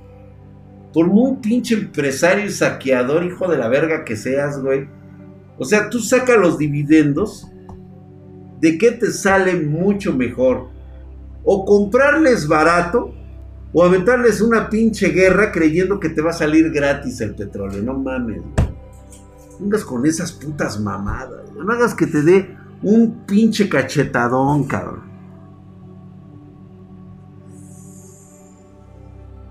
[0.95, 4.87] por muy pinche empresario y saqueador, hijo de la verga que seas, güey.
[5.57, 7.51] O sea, tú sacas los dividendos.
[8.61, 10.69] ¿De qué te sale mucho mejor?
[11.43, 13.13] O comprarles barato
[13.73, 17.83] o aventarles una pinche guerra creyendo que te va a salir gratis el petróleo.
[17.83, 18.41] No mames,
[19.59, 21.51] Vengas con esas putas mamadas.
[21.51, 25.03] No hagas que te dé un pinche cachetadón, cabrón.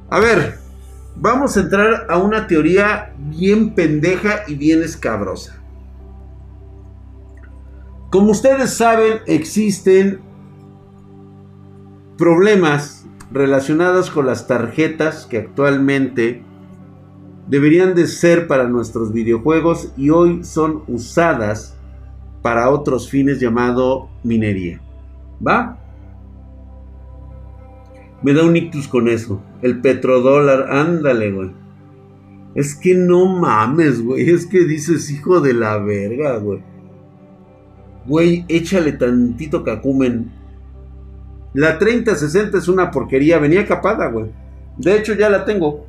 [0.09, 0.63] A ver,
[1.16, 5.61] vamos a entrar a una teoría bien pendeja y bien escabrosa.
[8.11, 10.20] Como ustedes saben, existen
[12.16, 16.44] problemas relacionadas con las tarjetas que actualmente
[17.48, 21.77] deberían de ser para nuestros videojuegos y hoy son usadas
[22.42, 24.81] para otros fines llamado minería.
[25.44, 25.79] ¿Va?
[28.24, 29.40] Me da un ictus con eso.
[29.62, 31.52] El petrodólar, ándale, güey.
[32.56, 34.28] Es que no mames, güey.
[34.30, 36.60] Es que dices hijo de la verga, güey.
[38.06, 40.32] Güey, échale tantito cacumen
[41.54, 44.26] la 3060 es una porquería, venía capada, güey.
[44.76, 45.87] De hecho, ya la tengo.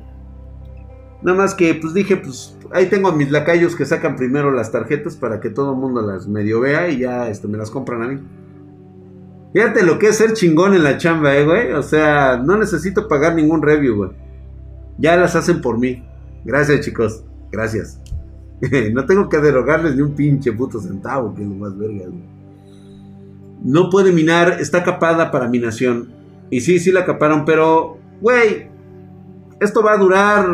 [1.22, 4.70] Nada más que, pues dije, pues ahí tengo a mis lacayos que sacan primero las
[4.70, 8.02] tarjetas para que todo el mundo las medio vea y ya este, me las compran
[8.02, 8.20] a mí.
[9.52, 11.72] Fíjate lo que es ser chingón en la chamba, eh, güey.
[11.72, 14.10] O sea, no necesito pagar ningún review, güey.
[14.98, 16.04] Ya las hacen por mí.
[16.44, 17.24] Gracias, chicos.
[17.50, 18.00] Gracias.
[18.92, 22.36] no tengo que derogarles ni un pinche puto centavo, que es lo más verga, güey
[23.62, 26.08] no puede minar, está capada para minación.
[26.50, 28.68] Y sí, sí la caparon, pero, güey,
[29.60, 30.46] esto va a durar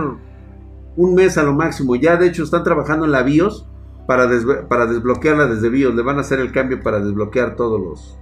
[0.97, 1.97] un mes a lo máximo.
[1.97, 3.67] Ya de hecho están trabajando en la BIOS
[4.07, 4.29] para,
[4.69, 5.95] para desbloquearla desde BIOS.
[5.95, 8.19] Le van a hacer el cambio para desbloquear todos los...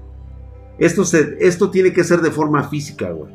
[0.80, 3.30] Esto, se, esto tiene que ser de forma física, güey.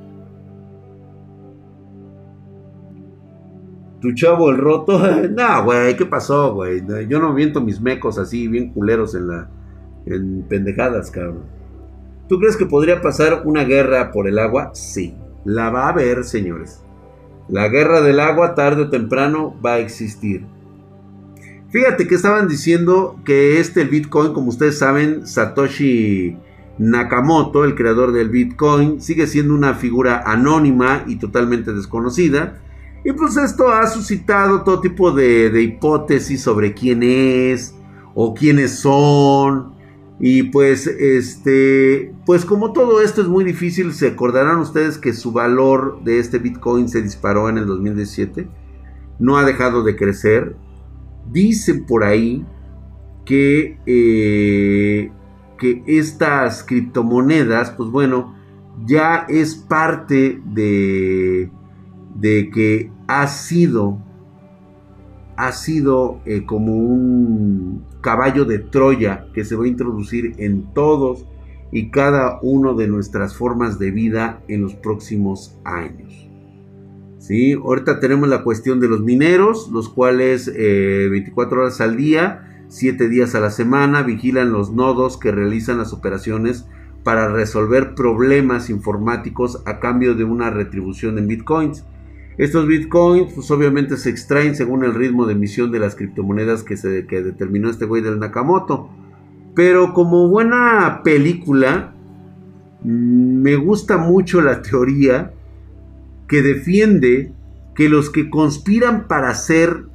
[4.01, 4.99] Tu chavo el roto.
[5.29, 6.84] no, güey, ¿qué pasó, güey?
[7.08, 9.49] Yo no miento mis mecos así, bien culeros en la
[10.08, 11.45] en pendejadas, cabrón.
[12.27, 14.71] ¿Tú crees que podría pasar una guerra por el agua?
[14.73, 16.84] Sí, la va a haber, señores.
[17.47, 20.45] La guerra del agua tarde o temprano va a existir.
[21.69, 26.38] Fíjate que estaban diciendo que este Bitcoin, como ustedes saben, Satoshi
[26.77, 32.61] Nakamoto, el creador del Bitcoin, sigue siendo una figura anónima y totalmente desconocida.
[33.03, 37.75] Y pues esto ha suscitado todo tipo de, hipótesis sobre quién es
[38.13, 39.75] o quiénes son
[40.19, 45.31] y pues, este, pues como todo esto es muy difícil, se acordarán ustedes que su
[45.31, 48.47] valor de este Bitcoin se disparó en el 2017.
[49.19, 50.55] No ha dejado de crecer.
[51.31, 52.45] Dicen por ahí
[53.25, 55.11] que, eh,
[55.57, 58.35] que estas criptomonedas, pues bueno,
[58.85, 61.49] ya es parte de,
[62.15, 63.99] de que ha sido,
[65.37, 71.25] ha sido eh, como un caballo de Troya que se va a introducir en todos
[71.71, 76.29] y cada uno de nuestras formas de vida en los próximos años.
[77.17, 77.53] ¿Sí?
[77.53, 83.10] Ahorita tenemos la cuestión de los mineros, los cuales 24 eh, horas al día, 7
[83.10, 86.65] días a la semana, vigilan los nodos que realizan las operaciones
[87.04, 91.86] para resolver problemas informáticos a cambio de una retribución en bitcoins.
[92.38, 96.75] Estos bitcoins, pues obviamente se extraen según el ritmo de emisión de las criptomonedas que,
[96.75, 98.89] se, determinó este güey del Nakamoto.
[99.56, 101.93] Pero como buena película,
[102.84, 105.32] me gusta mucho la teoría
[106.28, 107.32] que defiende
[107.73, 109.86] que los que conspiran para hacer,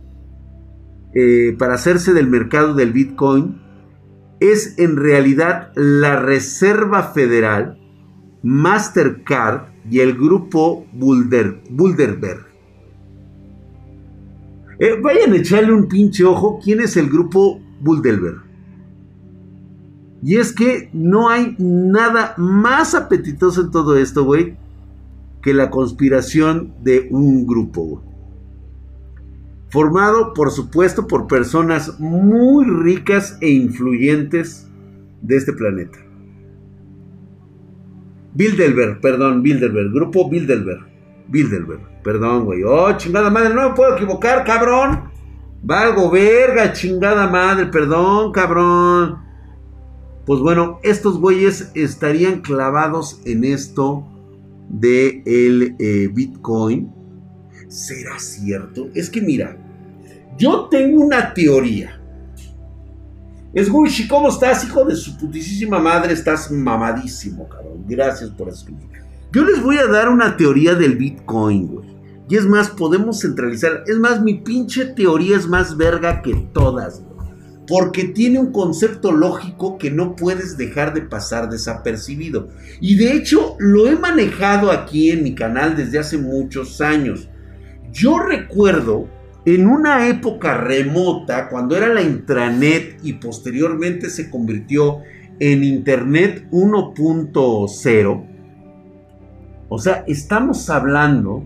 [1.14, 3.60] eh, para hacerse del mercado del Bitcoin,
[4.40, 7.78] es en realidad la Reserva Federal,
[8.42, 12.46] Mastercard y el grupo Bulder, Bulderberg.
[14.78, 16.58] Eh, vayan a echarle un pinche ojo.
[16.62, 18.42] ¿Quién es el grupo Bulderberg?
[20.22, 24.56] Y es que no hay nada más apetitoso en todo esto, güey,
[25.42, 28.02] que la conspiración de un grupo,
[29.70, 34.68] Formado, por supuesto, por personas muy ricas e influyentes
[35.22, 35.98] de este planeta.
[38.34, 40.86] Bilderberg, perdón, Bilderberg, grupo Bilderberg.
[41.28, 42.62] Bilderberg, perdón, güey.
[42.64, 45.10] Oh, chingada madre, no me puedo equivocar, cabrón.
[45.62, 49.18] Valgo verga, chingada madre, perdón, cabrón.
[50.26, 54.04] Pues bueno, estos güeyes estarían clavados en esto
[54.68, 56.92] de el eh, Bitcoin.
[57.68, 58.88] ¿Será cierto?
[58.94, 59.56] Es que mira,
[60.40, 62.00] yo tengo una teoría.
[63.52, 66.14] Es Gucci, ¿cómo estás, hijo de su putísima madre?
[66.14, 67.84] Estás mamadísimo, cabrón.
[67.86, 68.88] Gracias por escribir.
[69.32, 71.90] Yo les voy a dar una teoría del Bitcoin, güey.
[72.30, 73.84] Y es más, podemos centralizar.
[73.86, 77.02] Es más, mi pinche teoría es más verga que todas.
[77.68, 82.48] Porque tiene un concepto lógico que no puedes dejar de pasar desapercibido.
[82.80, 87.28] Y de hecho, lo he manejado aquí en mi canal desde hace muchos años.
[87.92, 89.08] Yo recuerdo
[89.44, 94.98] en una época remota, cuando era la intranet y posteriormente se convirtió
[95.38, 98.26] en Internet 1.0,
[99.72, 101.44] o sea, estamos hablando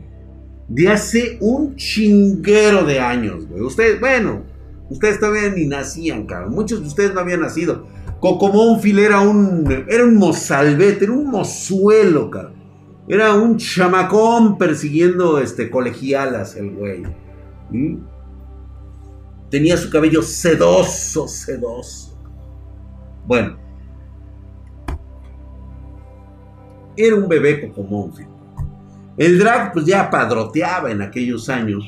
[0.66, 3.62] de hace un chinguero de años, güey.
[3.62, 4.42] Ustedes, bueno,
[4.88, 6.54] ustedes todavía ni nacían, cabrón.
[6.54, 7.86] Muchos de ustedes no habían nacido.
[8.20, 12.54] Cocomonfil era un, era un mozalbete, era un mozuelo, cabrón.
[13.06, 17.02] Era un chamacón persiguiendo este, colegialas, el güey.
[19.50, 22.18] Tenía su cabello sedoso, sedoso.
[23.26, 23.56] Bueno.
[26.96, 28.10] Era un bebé como
[29.16, 31.84] El drag pues ya padroteaba en aquellos años.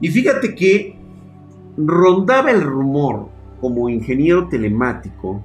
[0.00, 0.98] Y fíjate que
[1.76, 3.28] rondaba el rumor
[3.60, 5.42] como ingeniero telemático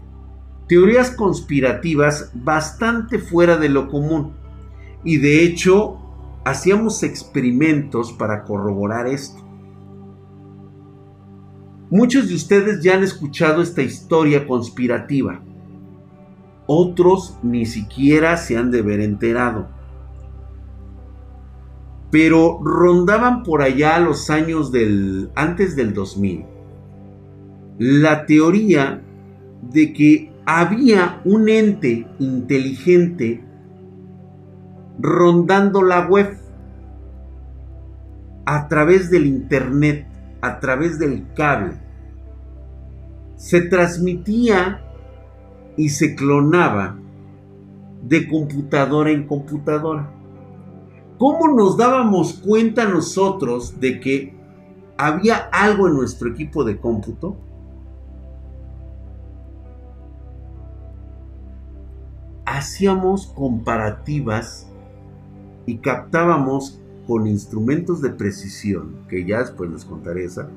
[0.72, 4.32] teorías conspirativas bastante fuera de lo común.
[5.04, 6.01] Y de hecho
[6.44, 9.42] hacíamos experimentos para corroborar esto.
[11.90, 15.42] Muchos de ustedes ya han escuchado esta historia conspirativa.
[16.68, 19.68] Otros ni siquiera se han de ver enterado.
[22.10, 26.46] Pero rondaban por allá los años del antes del 2000
[27.82, 29.02] la teoría
[29.64, 33.44] de que había un ente inteligente
[35.00, 36.38] rondando la web
[38.46, 40.08] a través del internet,
[40.42, 41.80] a través del cable.
[43.36, 44.82] Se transmitía
[45.78, 46.98] y se clonaba
[48.04, 50.12] de computadora en computadora.
[51.18, 54.36] ¿Cómo nos dábamos cuenta nosotros de que
[54.98, 57.38] había algo en nuestro equipo de cómputo?
[62.46, 64.71] Hacíamos comparativas
[65.66, 70.50] y captábamos con instrumentos de precisión, que ya después les contaré esa,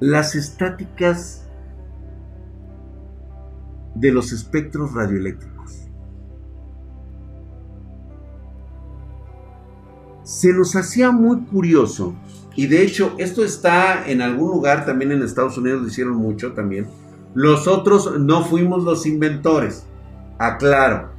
[0.00, 1.48] las estáticas
[3.94, 5.88] de los espectros radioeléctricos.
[10.24, 12.14] Se nos hacía muy curioso,
[12.56, 16.52] y de hecho esto está en algún lugar, también en Estados Unidos lo hicieron mucho
[16.52, 16.86] también,
[17.34, 19.86] los otros no fuimos los inventores,
[20.38, 21.11] aclaro,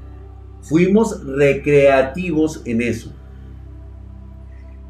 [0.63, 3.13] Fuimos recreativos en eso.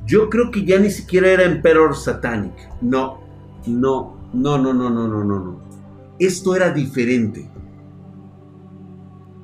[0.05, 2.53] Yo creo que ya ni siquiera era Emperor Satanic.
[2.81, 3.19] No,
[3.65, 5.59] no, no, no, no, no, no, no.
[6.19, 7.49] Esto era diferente.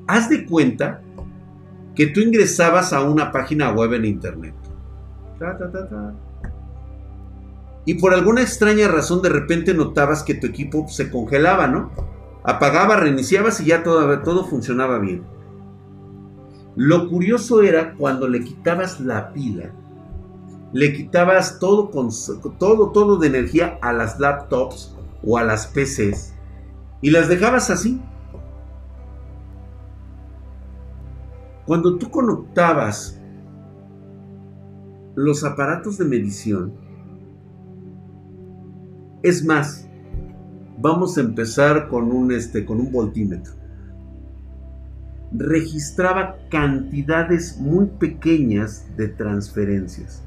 [0.08, 1.02] Haz de cuenta
[1.96, 4.54] que tú ingresabas a una página web en internet.
[7.86, 11.92] Y por alguna extraña razón de repente notabas que tu equipo se congelaba, ¿no?
[12.44, 15.24] Apagaba, reiniciabas y ya todo, todo funcionaba bien.
[16.80, 19.70] Lo curioso era cuando le quitabas la pila,
[20.72, 22.08] le quitabas todo, con,
[22.58, 26.36] todo, todo de energía a las laptops o a las PCs
[27.02, 28.00] y las dejabas así.
[31.66, 33.20] Cuando tú conectabas
[35.16, 36.72] los aparatos de medición,
[39.22, 39.86] es más,
[40.78, 43.59] vamos a empezar con un, este, con un voltímetro
[45.32, 50.24] registraba cantidades muy pequeñas de transferencias.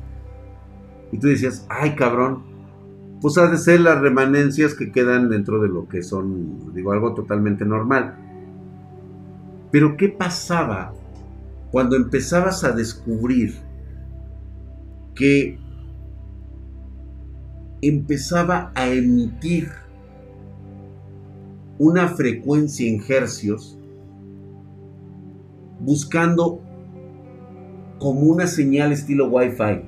[1.11, 2.44] Y tú decías, ay cabrón,
[3.20, 7.14] pues ha de ser las remanencias que quedan dentro de lo que son, digo, algo
[7.14, 8.16] totalmente normal.
[9.70, 10.92] Pero ¿qué pasaba
[11.70, 13.55] cuando empezabas a descubrir
[15.14, 15.59] que
[17.80, 19.68] empezaba a emitir
[21.78, 23.78] una frecuencia en hercios
[25.85, 26.61] buscando
[27.99, 29.83] como una señal estilo Wi-Fi.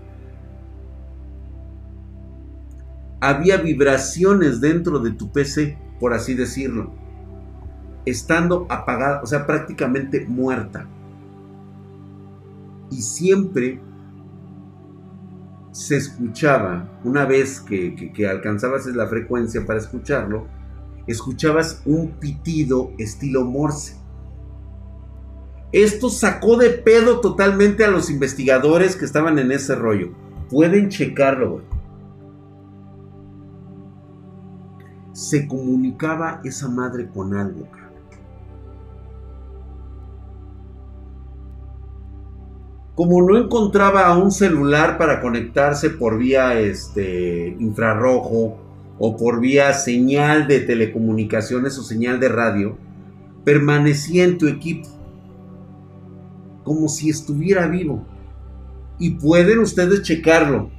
[3.21, 6.93] Había vibraciones dentro de tu PC, por así decirlo,
[8.05, 10.87] estando apagada, o sea, prácticamente muerta.
[12.91, 13.81] Y siempre
[15.73, 20.47] se escuchaba, una vez que, que, alcanzabas la frecuencia para escucharlo,
[21.07, 24.04] escuchabas un pitido estilo Morse.
[25.75, 30.11] Esto sacó de pedo totalmente a los investigadores que estaban en ese rollo.
[30.49, 31.63] Pueden checarlo,
[35.13, 37.69] Se comunicaba esa madre con algo,
[42.95, 48.59] como no encontraba un celular para conectarse por vía este, infrarrojo
[48.99, 52.77] o por vía señal de telecomunicaciones o señal de radio,
[53.45, 54.94] permanecía en tu equipo
[56.65, 58.05] como si estuviera vivo.
[58.99, 60.71] Y pueden ustedes checarlo.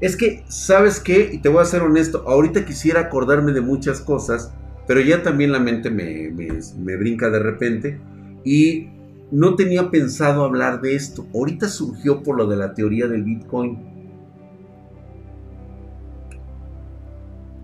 [0.00, 1.30] Es que, ¿sabes qué?
[1.32, 4.52] Y te voy a ser honesto, ahorita quisiera acordarme de muchas cosas,
[4.86, 8.00] pero ya también la mente me, me brinca de repente.
[8.44, 8.88] Y
[9.30, 11.26] no tenía pensado hablar de esto.
[11.34, 13.78] Ahorita surgió por lo de la teoría del Bitcoin.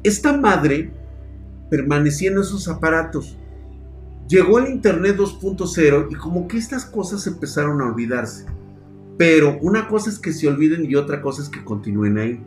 [0.02, 0.92] Esta madre
[1.70, 3.37] permanecía en esos aparatos.
[4.28, 8.46] Llegó el Internet 2.0 y como que estas cosas empezaron a olvidarse.
[9.16, 12.40] Pero una cosa es que se olviden y otra cosa es que continúen ahí.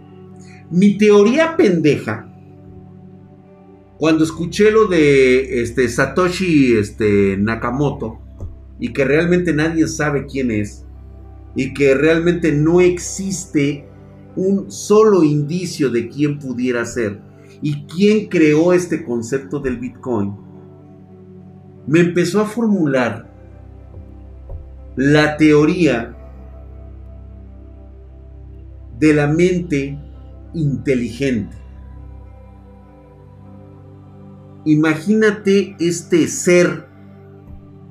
[0.69, 2.27] Mi teoría pendeja,
[3.97, 8.19] cuando escuché lo de este, Satoshi este, Nakamoto,
[8.82, 10.84] y que realmente nadie sabe quién es
[11.55, 13.86] y que realmente no existe
[14.36, 17.21] un solo indicio de quién pudiera ser
[17.61, 20.34] y quién creó este concepto del Bitcoin,
[21.88, 23.27] me empezó a formular
[24.95, 26.15] la teoría
[28.99, 29.97] de la mente
[30.53, 31.57] inteligente.
[34.65, 36.88] Imagínate este ser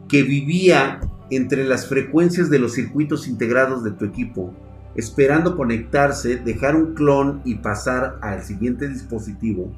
[0.08, 4.54] que vivía entre las frecuencias de los circuitos integrados de tu equipo,
[4.94, 9.72] esperando conectarse, dejar un clon y pasar al siguiente dispositivo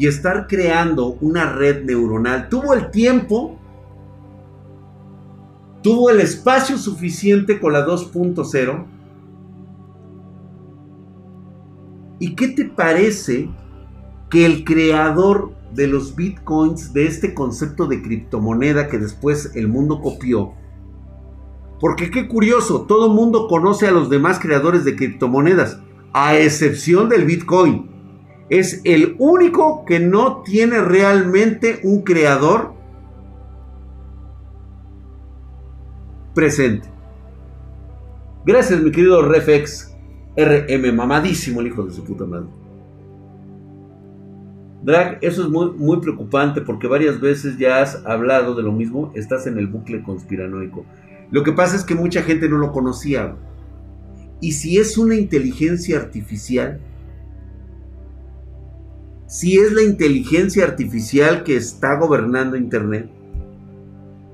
[0.00, 2.48] y estar creando una red neuronal.
[2.48, 3.58] Tuvo el tiempo,
[5.82, 8.86] tuvo el espacio suficiente con la 2.0.
[12.18, 13.50] ¿Y qué te parece
[14.30, 20.00] que el creador de los bitcoins, de este concepto de criptomoneda que después el mundo
[20.00, 20.54] copió.
[21.78, 25.78] Porque qué curioso, todo el mundo conoce a los demás creadores de criptomonedas,
[26.14, 27.99] a excepción del bitcoin.
[28.50, 32.74] Es el único que no tiene realmente un creador
[36.34, 36.88] presente.
[38.44, 39.96] Gracias, mi querido Refex.
[40.36, 42.48] RM, mamadísimo el hijo de su puta madre.
[44.82, 49.12] Drag, eso es muy, muy preocupante porque varias veces ya has hablado de lo mismo,
[49.14, 50.86] estás en el bucle conspiranoico.
[51.30, 53.36] Lo que pasa es que mucha gente no lo conocía.
[54.40, 56.80] Y si es una inteligencia artificial,
[59.30, 63.08] si es la inteligencia artificial que está gobernando Internet,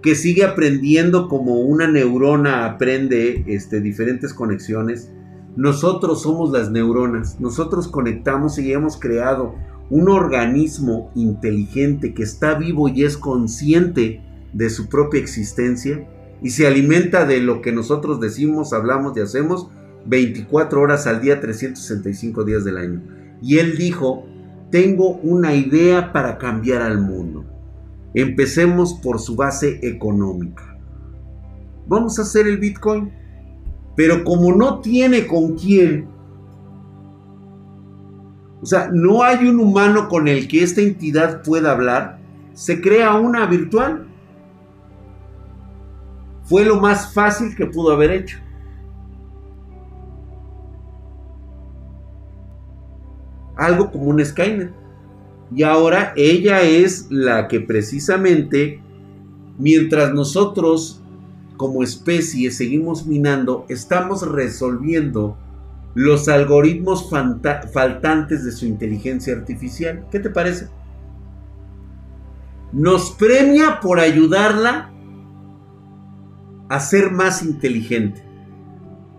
[0.03, 5.13] que sigue aprendiendo como una neurona aprende este, diferentes conexiones,
[5.55, 9.55] nosotros somos las neuronas, nosotros conectamos y hemos creado
[9.91, 14.23] un organismo inteligente que está vivo y es consciente
[14.55, 16.09] de su propia existencia
[16.41, 19.69] y se alimenta de lo que nosotros decimos, hablamos y hacemos
[20.07, 23.03] 24 horas al día, 365 días del año.
[23.43, 24.25] Y él dijo,
[24.71, 27.45] tengo una idea para cambiar al mundo.
[28.15, 30.77] Empecemos por su base económica.
[31.87, 33.13] Vamos a hacer el Bitcoin.
[33.95, 36.09] Pero como no tiene con quién
[38.67, 42.19] o sea, no hay un humano con el que esta entidad pueda hablar.
[42.55, 44.09] Se crea una virtual.
[46.45, 48.39] Fue lo más fácil que pudo haber hecho.
[53.57, 54.73] Algo como un Skynet.
[55.55, 58.81] Y ahora ella es la que precisamente,
[59.59, 61.03] mientras nosotros
[61.57, 65.37] como especie seguimos minando, estamos resolviendo
[65.95, 67.09] los algoritmos
[67.73, 70.07] faltantes de su inteligencia artificial.
[70.11, 70.69] ¿Qué te parece?
[72.73, 74.91] Nos premia por ayudarla
[76.69, 78.23] a ser más inteligente.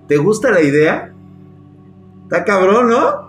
[0.07, 1.13] ¿Te gusta la idea?
[2.23, 3.26] Está cabrón, ¿no?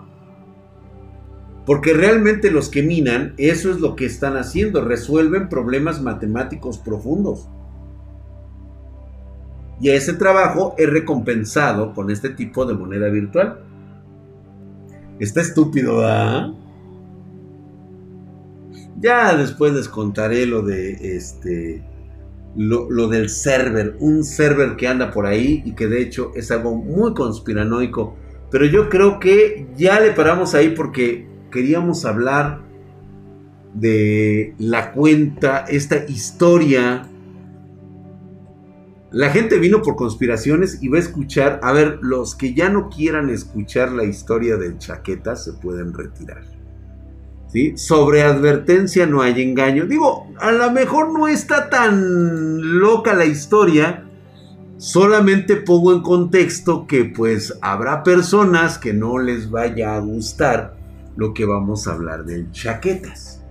[1.69, 7.47] Porque realmente los que minan, eso es lo que están haciendo, resuelven problemas matemáticos profundos.
[9.79, 13.59] Y ese trabajo es recompensado con este tipo de moneda virtual.
[15.19, 16.51] Está estúpido, ¿ah?
[18.99, 21.83] Ya después les contaré lo de este.
[22.55, 23.95] Lo, del server.
[23.99, 28.15] Un server que anda por ahí y que de hecho es algo muy conspiranoico.
[28.49, 32.61] Pero yo creo que ya le paramos ahí porque queríamos hablar
[33.73, 37.09] de la cuenta, esta historia
[39.11, 42.89] la gente vino por conspiraciones y va a escuchar, a ver, los que ya no
[42.89, 46.43] quieran escuchar la historia del chaqueta se pueden retirar.
[47.47, 47.75] ¿Sí?
[47.75, 49.87] Sobre advertencia no hay engaño.
[49.87, 54.05] Digo, a lo mejor no está tan loca la historia.
[54.77, 60.77] Solamente pongo en contexto que pues habrá personas que no les vaya a gustar
[61.19, 63.43] lo que vamos a hablar de chaquetas.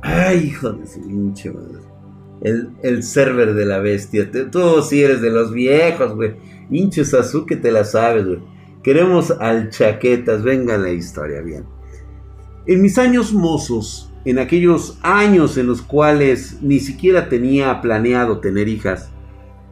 [0.00, 1.80] Ay, hijo de su pinche madre.
[2.42, 4.30] El, server de la bestia.
[4.30, 6.36] Tú sí eres de los viejos, güey.
[6.70, 7.02] Hinche
[7.46, 8.38] que te la sabes, güey.
[8.84, 10.44] Queremos al chaquetas.
[10.44, 11.64] Venga la historia, bien.
[12.66, 18.68] En mis años mozos, en aquellos años en los cuales ni siquiera tenía planeado tener
[18.68, 19.10] hijas,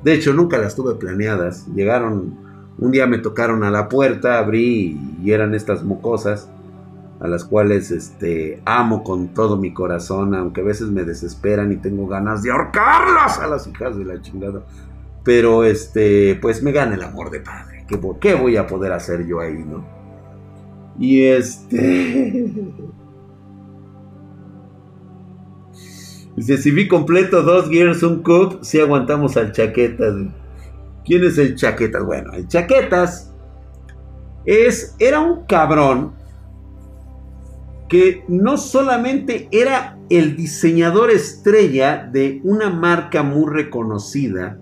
[0.03, 2.50] de hecho nunca las tuve planeadas, llegaron,
[2.81, 6.49] un día me tocaron a la puerta, abrí y eran estas mocosas
[7.21, 11.77] a las cuales este, amo con todo mi corazón, aunque a veces me desesperan y
[11.77, 14.63] tengo ganas de ahorcarlas a las hijas de la chingada.
[15.23, 17.85] Pero este, pues me gana el amor de padre.
[17.87, 19.85] ¿Qué, ¿Qué voy a poder hacer yo ahí, no?
[20.99, 22.51] Y este.
[26.37, 30.15] Dice, completo dos Gears, un Cook, si aguantamos al Chaquetas.
[31.11, 32.07] ¿Quién es el Chaquetas?
[32.07, 33.33] Bueno, el Chaquetas
[34.45, 36.13] es, era un cabrón
[37.89, 44.57] que no solamente era el diseñador estrella de una marca muy reconocida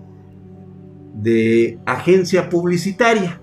[1.13, 3.39] de agencia publicitaria.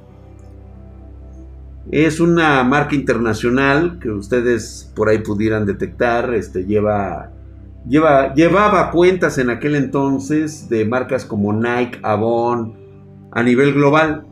[1.92, 6.34] Es una marca internacional que ustedes por ahí pudieran detectar.
[6.34, 7.30] Este lleva,
[7.88, 12.84] lleva, llevaba cuentas en aquel entonces de marcas como Nike, Avon,
[13.36, 14.24] a nivel global.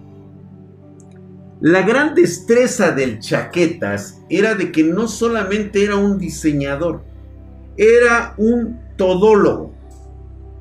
[1.61, 7.05] La gran destreza del Chaquetas era de que no solamente era un diseñador,
[7.77, 9.75] era un todólogo.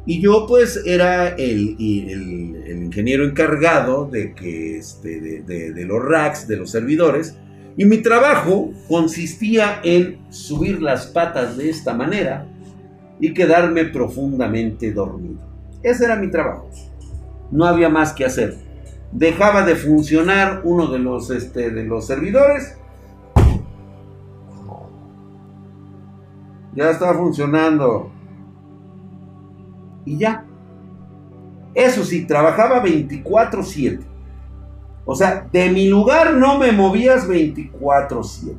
[0.05, 6.69] Y yo pues era el, ingeniero encargado de, que, este, de, los racks, de los
[6.69, 7.37] servidores.
[7.77, 12.45] Y mi trabajo consistía en subir las patas de esta manera
[13.21, 15.39] y quedarme profundamente dormido.
[15.81, 16.69] Ese era mi trabajo.
[17.53, 18.57] No había más que hacer
[19.13, 22.77] dejaba de funcionar uno de los, este, de los servidores.
[26.75, 28.11] Ya estaba funcionando.
[30.05, 30.45] Y ya.
[31.75, 34.03] Eso sí, trabajaba 24/7.
[35.05, 38.57] O sea, de mi lugar no me movías 24/7.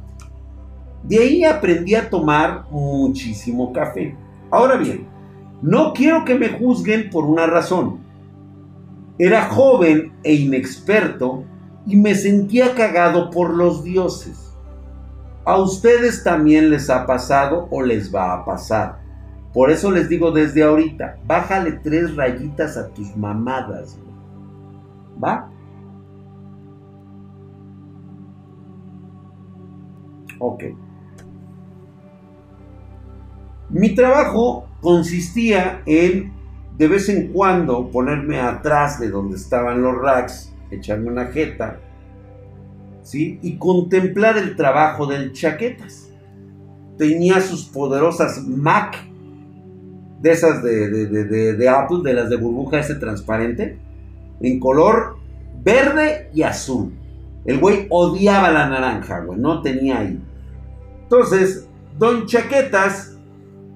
[1.02, 4.16] De ahí aprendí a tomar muchísimo café.
[4.50, 5.06] Ahora bien,
[5.60, 8.03] no quiero que me juzguen por una razón.
[9.18, 11.44] Era joven e inexperto
[11.86, 14.56] y me sentía cagado por los dioses.
[15.44, 19.00] A ustedes también les ha pasado o les va a pasar.
[19.52, 23.98] Por eso les digo desde ahorita, bájale tres rayitas a tus mamadas.
[25.22, 25.48] ¿Va?
[30.40, 30.64] Ok.
[33.70, 36.33] Mi trabajo consistía en
[36.76, 41.78] de vez en cuando ponerme atrás de donde estaban los racks, echarme una jeta,
[43.02, 43.38] ¿sí?
[43.42, 46.10] Y contemplar el trabajo del chaquetas.
[46.98, 48.96] Tenía sus poderosas Mac,
[50.20, 53.78] de esas de, Apple, de las de burbuja ese transparente,
[54.40, 55.16] en color
[55.62, 56.92] verde y azul.
[57.44, 60.18] El güey odiaba la naranja, güey, no tenía ahí.
[61.02, 61.68] Entonces,
[61.98, 63.16] Don Chaquetas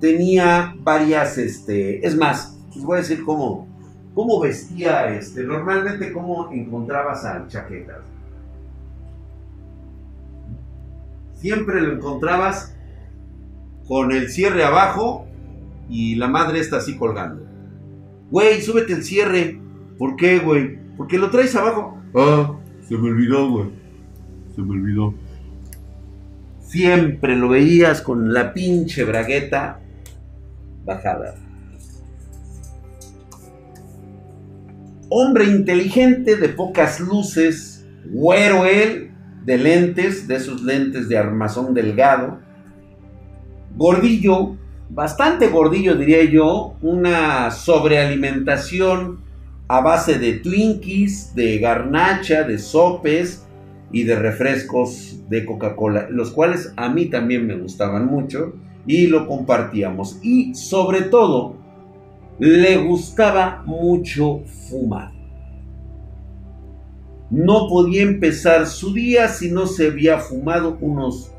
[0.00, 3.66] tenía varias, este, es más, les voy a decir cómo,
[4.14, 7.98] cómo vestía, este, normalmente cómo encontrabas a chaquetas.
[11.34, 12.76] Siempre lo encontrabas
[13.88, 15.26] con el cierre abajo
[15.88, 17.44] y la madre está así colgando.
[18.30, 19.60] Güey, súbete el cierre.
[19.98, 20.78] ¿Por qué, güey?
[20.96, 21.98] Porque lo traes abajo.
[22.14, 22.54] Ah,
[22.88, 23.70] se me olvidó, güey.
[24.54, 25.14] Se me olvidó.
[26.60, 29.80] Siempre lo veías con la pinche bragueta
[30.84, 31.47] bajada.
[35.10, 39.10] Hombre inteligente, de pocas luces, güero él,
[39.44, 42.38] de lentes, de esos lentes de armazón delgado.
[43.76, 44.56] Gordillo,
[44.90, 49.20] bastante gordillo diría yo, una sobrealimentación
[49.68, 53.46] a base de Twinkies, de garnacha, de sopes
[53.92, 58.54] y de refrescos de Coca-Cola, los cuales a mí también me gustaban mucho
[58.86, 60.18] y lo compartíamos.
[60.22, 61.56] Y sobre todo,
[62.38, 65.12] le gustaba mucho fumar.
[67.30, 71.32] No podía empezar su día si no se había fumado unos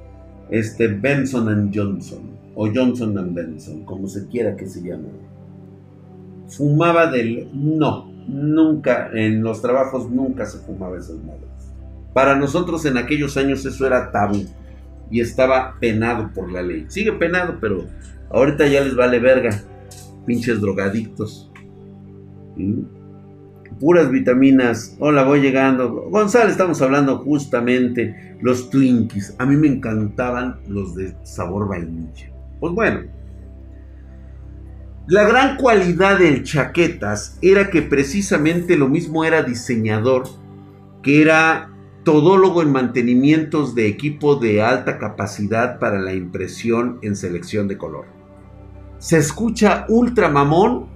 [0.50, 5.10] este, Benson Johnson o Johnson Benson, como se quiera que se llame.
[6.48, 7.50] Fumaba del...
[7.54, 11.50] No, nunca, en los trabajos nunca se fumaba esas madres.
[12.14, 14.46] Para nosotros en aquellos años eso era tabú
[15.10, 16.86] y estaba penado por la ley.
[16.90, 17.86] Sigue penado, pero
[18.30, 19.64] ahorita ya les vale verga.
[20.30, 21.52] Pinches drogadictos.
[23.80, 24.96] Puras vitaminas.
[25.00, 26.08] Hola, voy llegando.
[26.12, 29.34] González, estamos hablando justamente los Twinkies.
[29.40, 32.32] A mí me encantaban los de sabor vainilla.
[32.60, 33.10] Pues bueno.
[35.08, 40.26] La gran cualidad del Chaquetas era que precisamente lo mismo era diseñador,
[41.02, 41.72] que era
[42.04, 48.19] todólogo en mantenimientos de equipo de alta capacidad para la impresión en selección de color.
[49.00, 50.88] Se escucha ultra mamón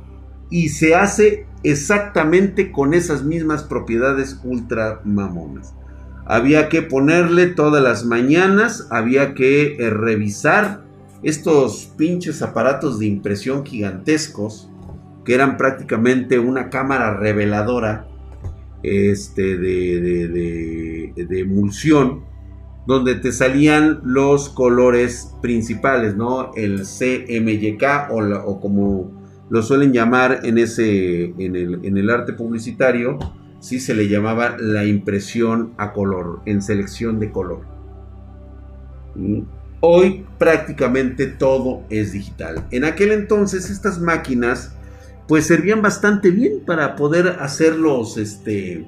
[0.49, 5.73] y se hace exactamente con esas mismas propiedades ultra mamonas.
[6.25, 10.83] Había que ponerle todas las mañanas, había que eh, revisar
[11.21, 14.69] estos pinches aparatos de impresión gigantescos
[15.25, 18.07] que eran prácticamente una cámara reveladora
[18.83, 22.25] este, de, de, emulsión,
[22.85, 26.53] donde te salían los colores principales, ¿no?
[26.55, 33.19] El CMYK o, como lo suelen llamar en, ese, en, el, en el arte publicitario,
[33.59, 37.61] sí se le llamaba la impresión a color, en selección de color.
[39.79, 42.67] Hoy prácticamente todo es digital.
[42.71, 44.75] En aquel entonces estas máquinas
[45.27, 48.85] pues servían bastante bien para poder hacerlos, este,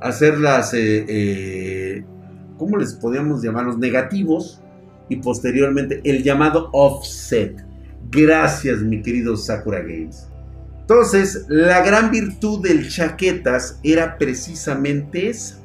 [0.00, 2.04] hacerlas, eh, eh,
[2.64, 3.66] ¿cómo les podíamos llamar?
[3.66, 4.62] Los negativos
[5.10, 7.62] y posteriormente el llamado offset.
[8.10, 10.30] Gracias, mi querido Sakura Games.
[10.80, 15.60] Entonces, la gran virtud del chaquetas era precisamente esa.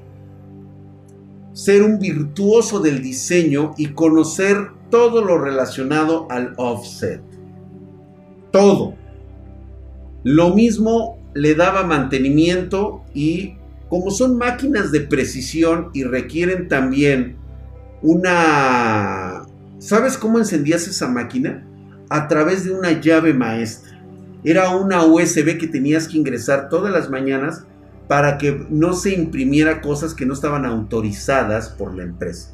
[1.54, 4.58] Ser un virtuoso del diseño y conocer
[4.89, 7.22] todo lo relacionado al offset.
[8.52, 8.95] Todo.
[10.24, 13.56] Lo mismo le daba mantenimiento y
[13.89, 17.37] como son máquinas de precisión y requieren también
[18.01, 19.43] una...
[19.79, 21.65] ¿Sabes cómo encendías esa máquina?
[22.09, 23.99] A través de una llave maestra.
[24.43, 27.65] Era una USB que tenías que ingresar todas las mañanas
[28.07, 32.51] para que no se imprimiera cosas que no estaban autorizadas por la empresa.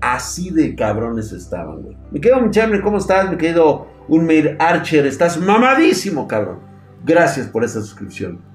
[0.00, 1.96] Así de cabrones estaban, güey.
[2.10, 3.30] Me quedo muchachos, ¿cómo estás?
[3.30, 6.58] Me quedo un Archer, estás mamadísimo, cabrón.
[7.04, 8.53] Gracias por esa suscripción.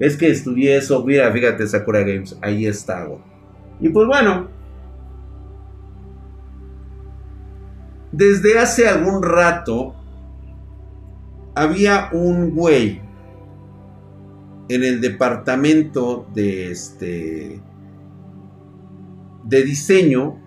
[0.00, 3.06] Es que estudié eso, mira, fíjate, Sakura Games, ahí está.
[3.78, 4.48] Y pues bueno,
[8.10, 9.94] desde hace algún rato
[11.54, 13.02] había un güey
[14.70, 17.60] en el departamento de este
[19.44, 20.38] de diseño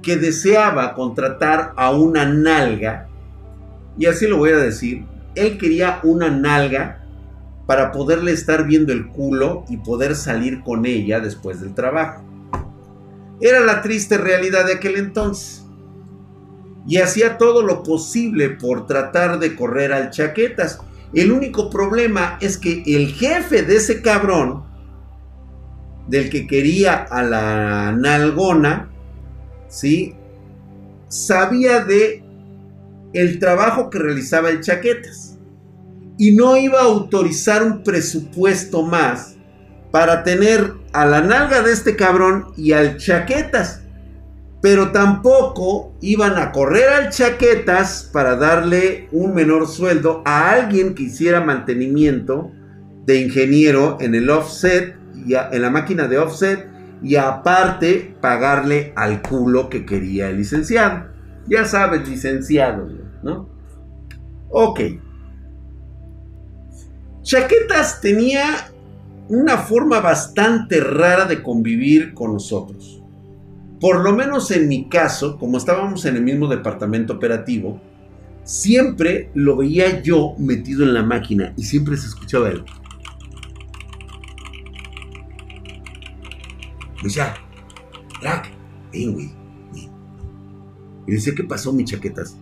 [0.00, 3.08] que deseaba contratar a una nalga,
[3.98, 5.04] y así lo voy a decir,
[5.34, 7.05] él quería una nalga
[7.66, 12.22] para poderle estar viendo el culo y poder salir con ella después del trabajo.
[13.40, 15.64] Era la triste realidad de aquel entonces.
[16.86, 20.78] Y hacía todo lo posible por tratar de correr al chaquetas.
[21.12, 24.64] El único problema es que el jefe de ese cabrón,
[26.06, 28.88] del que quería a la nalgona,
[29.68, 30.14] ¿sí?
[31.08, 32.22] Sabía de
[33.12, 35.35] el trabajo que realizaba el Chaquetas
[36.18, 39.36] y no iba a autorizar un presupuesto más
[39.90, 43.82] para tener a la nalga de este cabrón y al Chaquetas.
[44.62, 51.04] Pero tampoco iban a correr al Chaquetas para darle un menor sueldo a alguien que
[51.04, 52.50] hiciera mantenimiento
[53.04, 56.66] de ingeniero en el offset y en la máquina de offset
[57.02, 61.06] y aparte pagarle al culo que quería el licenciado.
[61.46, 62.88] Ya sabes, licenciado,
[63.22, 63.48] ¿no?
[64.50, 64.80] Ok.
[67.26, 68.70] Chaquetas tenía
[69.28, 73.02] una forma bastante rara de convivir con nosotros.
[73.80, 77.80] Por lo menos en mi caso, como estábamos en el mismo departamento operativo,
[78.44, 82.64] siempre lo veía yo metido en la máquina y siempre se escuchaba él.
[87.02, 87.10] Me
[88.20, 88.52] Black,
[88.92, 89.32] ven, güey,
[91.08, 92.36] Y decía, ¿qué pasó, mis chaquetas?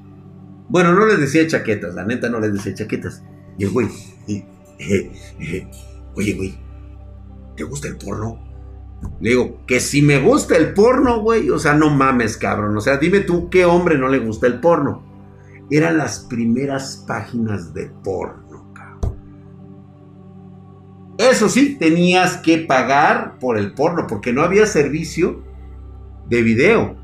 [0.69, 3.23] Bueno, no les decía chaquetas, la neta no les decía chaquetas.
[3.57, 3.89] Y el güey,
[6.15, 6.55] oye, güey,
[7.57, 8.39] ¿te gusta el porno?
[9.21, 12.77] Le digo, que si me gusta el porno, güey, o sea, no mames, cabrón.
[12.77, 15.03] O sea, dime tú qué hombre no le gusta el porno.
[15.71, 19.17] Eran las primeras páginas de porno, cabrón.
[21.19, 25.43] Eso sí, tenías que pagar por el porno, porque no había servicio
[26.29, 26.97] de video.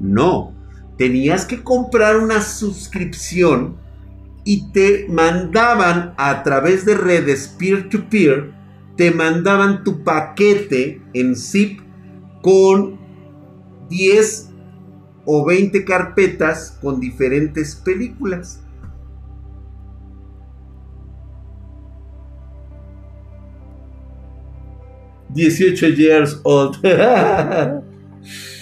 [0.00, 0.54] No,
[0.96, 3.76] tenías que comprar una suscripción
[4.44, 8.52] y te mandaban a través de redes peer-to-peer,
[8.96, 11.80] te mandaban tu paquete en zip
[12.42, 12.98] con
[13.88, 14.50] 10
[15.24, 18.60] o 20 carpetas con diferentes películas.
[25.34, 26.78] ...18 years old...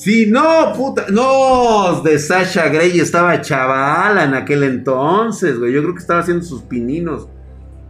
[0.00, 1.08] Sí, no, puta.
[1.10, 5.74] No, de Sasha Grey estaba chavala en aquel entonces, güey.
[5.74, 7.28] Yo creo que estaba haciendo sus pininos.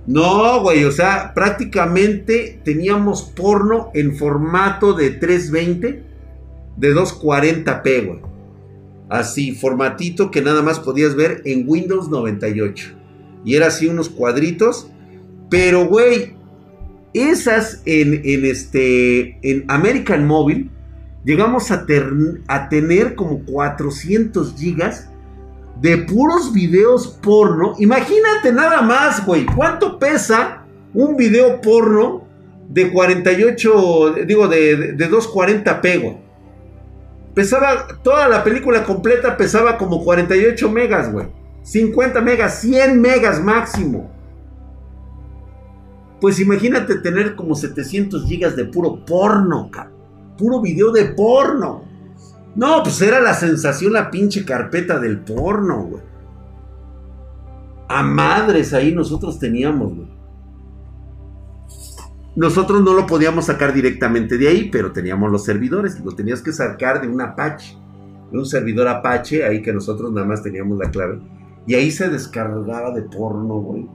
[0.08, 6.02] No, güey, o sea, prácticamente teníamos porno en formato de 320
[6.78, 8.18] de 240p, güey.
[9.08, 12.88] Así, formatito que nada más podías ver en Windows 98.
[13.44, 14.90] Y era así unos cuadritos.
[15.48, 16.34] Pero, güey,
[17.14, 20.70] esas en, en este, en American Mobile
[21.24, 21.86] llegamos a,
[22.68, 25.10] tener como 400 gigas
[25.80, 27.74] de puros videos porno.
[27.78, 29.46] Imagínate nada más, güey.
[29.46, 30.64] ¿Cuánto pesa
[30.94, 32.24] un video porno
[32.68, 36.18] de 48, digo, de, de, 240p, güey?
[37.34, 41.28] Pesaba, toda la película completa pesaba como 48 megas, güey.
[41.62, 44.10] 50 megas, 100 megas máximo.
[46.20, 49.99] Pues imagínate tener como 700 gigas de puro porno, cabrón
[50.40, 51.84] puro video de porno.
[52.56, 56.02] No, pues era la sensación la pinche carpeta del porno, güey.
[57.88, 59.92] A madres ahí nosotros teníamos.
[62.36, 66.00] Nosotros no lo podíamos sacar directamente de ahí, pero teníamos los servidores.
[66.00, 67.76] Lo tenías que sacar de un Apache.
[68.32, 71.20] De un servidor Apache, ahí que nosotros nada más teníamos la clave.
[71.66, 73.86] Y ahí se descargaba de porno, güey.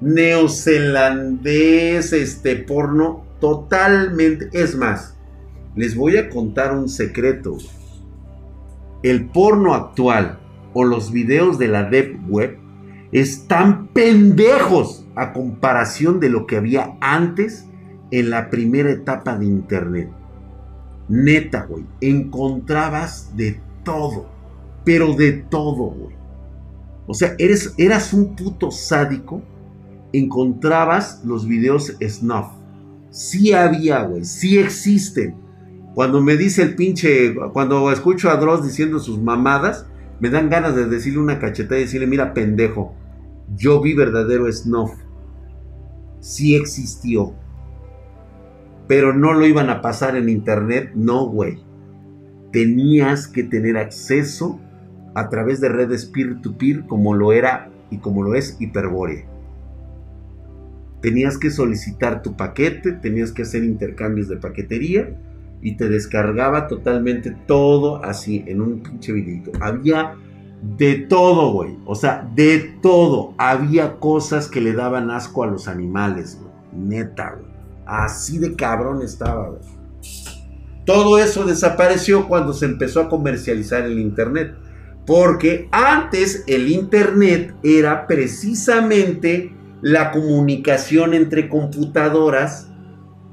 [0.00, 4.50] Neozelandés, este porno, totalmente.
[4.52, 5.15] Es más,
[5.76, 7.58] les voy a contar un secreto.
[9.02, 10.40] El porno actual
[10.72, 12.58] o los videos de la Deep Web
[13.12, 17.66] están pendejos a comparación de lo que había antes
[18.10, 20.10] en la primera etapa de Internet.
[21.08, 24.28] Neta, güey, encontrabas de todo,
[24.82, 26.16] pero de todo, güey.
[27.06, 29.42] O sea, eres, eras un puto sádico,
[30.12, 32.46] encontrabas los videos snuff.
[33.10, 35.45] Sí había, güey, sí existen
[35.96, 39.86] cuando me dice el pinche, cuando escucho a Dross diciendo sus mamadas,
[40.20, 42.94] me dan ganas de decirle una cachetada y decirle, mira pendejo,
[43.56, 44.92] yo vi verdadero snuff.
[46.20, 47.32] Sí existió.
[48.86, 51.62] Pero no lo iban a pasar en internet, no, güey.
[52.52, 54.60] Tenías que tener acceso
[55.14, 59.24] a través de redes peer-to-peer como lo era y como lo es Hyperborea.
[61.00, 65.16] Tenías que solicitar tu paquete, tenías que hacer intercambios de paquetería
[65.62, 69.52] y te descargaba totalmente todo así en un pinche videito.
[69.60, 70.14] Había
[70.62, 71.76] de todo, güey.
[71.84, 73.34] O sea, de todo.
[73.38, 76.40] Había cosas que le daban asco a los animales.
[76.72, 77.46] Neta, güey.
[77.86, 79.60] Así de cabrón estaba, güey.
[80.84, 84.54] Todo eso desapareció cuando se empezó a comercializar el Internet.
[85.06, 89.52] Porque antes el Internet era precisamente
[89.82, 92.70] la comunicación entre computadoras,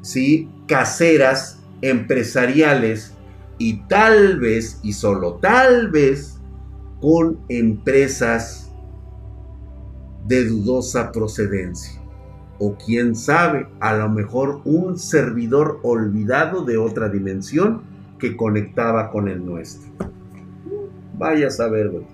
[0.01, 0.49] ¿sí?
[0.67, 3.13] Caseras empresariales
[3.57, 6.39] y tal vez, y solo tal vez,
[7.01, 8.71] con empresas
[10.25, 12.01] de dudosa procedencia.
[12.57, 17.81] O quién sabe, a lo mejor un servidor olvidado de otra dimensión
[18.17, 19.91] que conectaba con el nuestro.
[21.17, 22.05] Vaya a saber, güey.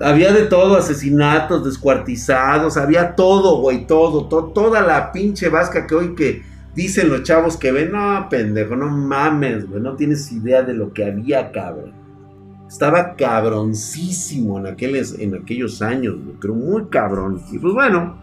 [0.00, 6.14] Había de todo, asesinatos, descuartizados, había todo, güey, todo, toda la pinche vasca que hoy
[6.14, 10.92] que Dicen los chavos que ven, no, pendejo, no mames, no tienes idea de lo
[10.92, 11.92] que había, cabrón.
[12.66, 17.40] Estaba cabroncísimo en, aquellos, en aquellos años, güey, pero muy cabrón.
[17.52, 18.18] Y pues bueno,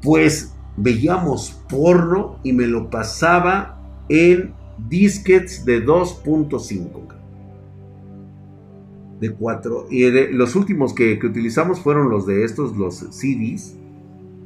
[0.00, 4.54] pues veíamos porno y me lo pasaba en
[4.88, 7.08] disquets de 2.5.
[9.18, 9.86] De 4.
[9.90, 13.77] Y los últimos que utilizamos fueron los de estos, los CDs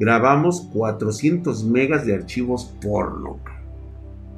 [0.03, 3.39] grabamos 400 megas de archivos porno.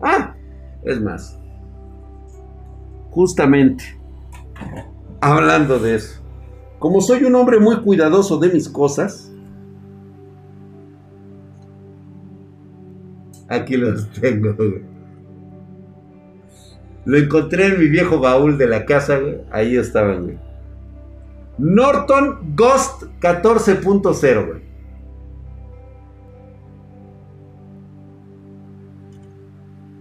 [0.03, 0.35] Ah,
[0.83, 1.39] es más.
[3.11, 3.83] Justamente,
[5.23, 6.21] hablando de eso,
[6.79, 9.33] como soy un hombre muy cuidadoso de mis cosas,
[13.49, 14.55] aquí los tengo.
[17.07, 19.19] Lo encontré en mi viejo baúl de la casa,
[19.51, 20.39] Ahí estaban, güey.
[21.57, 24.64] Norton Ghost 14.0, güey.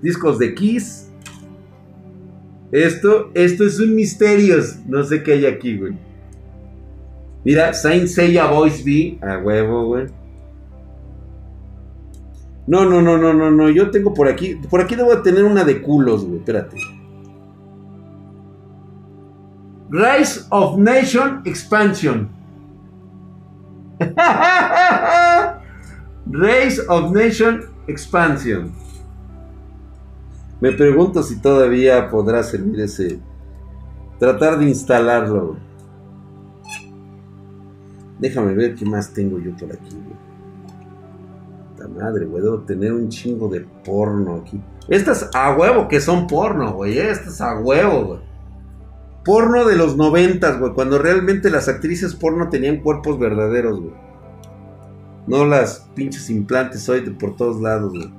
[0.03, 1.09] Discos de Kiss.
[2.73, 4.57] Esto, esto es un misterio.
[4.85, 5.93] No sé qué hay aquí, güey.
[7.45, 9.17] Mira, Saint Seiya Voice B.
[9.25, 10.07] A huevo, güey.
[12.67, 13.69] No, no, no, no, no, no.
[13.69, 14.55] Yo tengo por aquí.
[14.69, 16.39] Por aquí debo tener una de culos, güey.
[16.39, 16.75] Espérate.
[19.89, 22.27] Rise of Nation Expansion.
[26.25, 28.82] Rise of Nation Expansion.
[30.63, 33.19] Me pregunto si todavía podrá servir ese.
[34.17, 35.57] Tratar de instalarlo.
[38.17, 39.89] Déjame ver qué más tengo yo por aquí.
[41.73, 42.41] Esta madre, güey.
[42.41, 44.61] Debo tener un chingo de porno aquí.
[44.87, 46.97] Estas a huevo que son porno, güey.
[46.97, 48.19] Eh, estas a huevo, güey.
[49.25, 50.71] Porno de los noventas, güey.
[50.71, 53.95] Cuando realmente las actrices porno tenían cuerpos verdaderos, güey.
[55.27, 58.09] No las pinches implantes hoy de por todos lados, güey.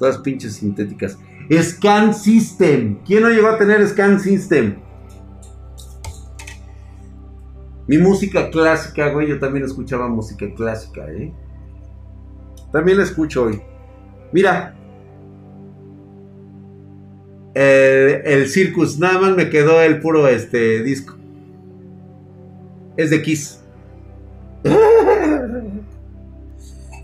[0.00, 1.16] Todas pinches sintéticas.
[1.50, 2.98] Scan System.
[3.04, 4.76] ¿Quién no llegó a tener Scan System?
[7.88, 9.28] Mi música clásica, güey.
[9.28, 11.32] Yo también escuchaba música clásica, ¿eh?
[12.72, 13.60] También la escucho hoy.
[14.32, 14.76] Mira,
[17.54, 21.16] el, Circus, nada más me quedó el puro este disco.
[22.96, 23.60] Es de Kiss.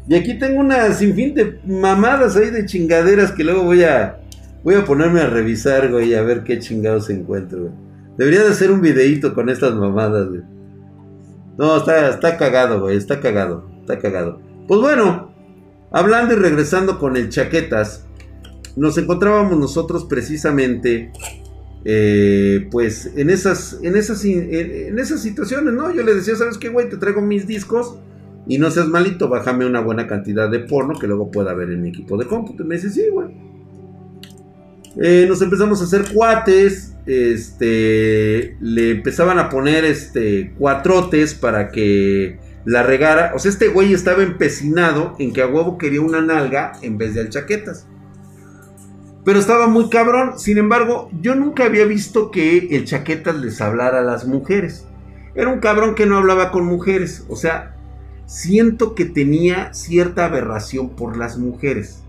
[0.09, 4.20] y aquí tengo una sinfín de mamadas ahí de chingaderas que luego voy a
[4.62, 7.72] voy a ponerme a revisar, güey, a ver qué chingados encuentro,
[8.18, 10.40] Debería de hacer un videito con estas mamadas, güey.
[11.59, 14.40] No, está, está cagado, güey, está cagado, está cagado.
[14.66, 15.34] Pues bueno,
[15.90, 18.07] hablando y regresando con el chaquetas,
[18.74, 21.12] nos encontrábamos nosotros precisamente
[21.84, 25.94] eh, pues en esas, en, esas, en, esas situaciones, ¿no?
[25.94, 26.88] Yo le decía, ¿sabes qué, güey?
[26.88, 27.98] Te traigo mis discos
[28.48, 31.82] y no seas malito, bájame una buena cantidad de porno que luego pueda ver en
[31.82, 32.64] mi equipo de cómputo.
[32.64, 33.28] Y me dice, sí, güey.
[35.01, 42.38] Eh, nos empezamos a hacer cuates, este, le empezaban a poner, este, cuatrotes para que
[42.66, 43.32] la regara.
[43.34, 47.14] O sea, este güey estaba empecinado en que a huevo quería una nalga en vez
[47.14, 47.86] de al chaquetas.
[49.24, 50.38] Pero estaba muy cabrón.
[50.38, 54.86] Sin embargo, yo nunca había visto que el chaquetas les hablara a las mujeres.
[55.34, 57.24] Era un cabrón que no hablaba con mujeres.
[57.28, 57.76] O sea,
[58.26, 62.03] siento que tenía cierta aberración por las mujeres.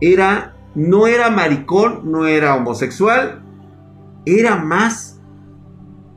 [0.00, 3.42] Era, no era maricón, no era homosexual.
[4.24, 5.20] Era más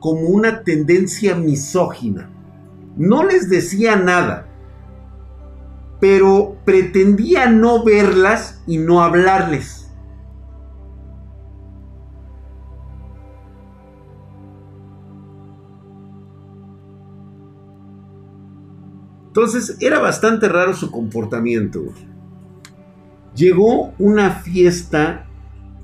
[0.00, 2.30] como una tendencia misógina.
[2.96, 4.46] No les decía nada
[6.00, 9.90] pero pretendía no verlas y no hablarles.
[19.28, 21.82] Entonces era bastante raro su comportamiento.
[23.36, 25.26] Llegó una fiesta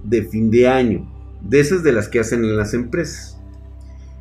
[0.03, 1.09] de fin de año,
[1.43, 3.39] de esas de las que hacen en las empresas.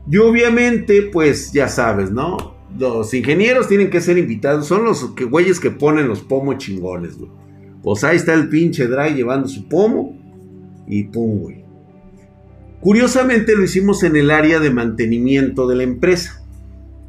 [0.10, 2.60] Y obviamente, pues ya sabes, ¿no?
[2.78, 4.68] los ingenieros tienen que ser invitados.
[4.68, 7.32] Son los que, güeyes que ponen los pomos chingones, güey.
[7.84, 10.18] Pues ahí está el pinche Drag llevando su pomo.
[10.88, 11.64] Y pum, güey.
[12.80, 16.44] Curiosamente lo hicimos en el área de mantenimiento de la empresa.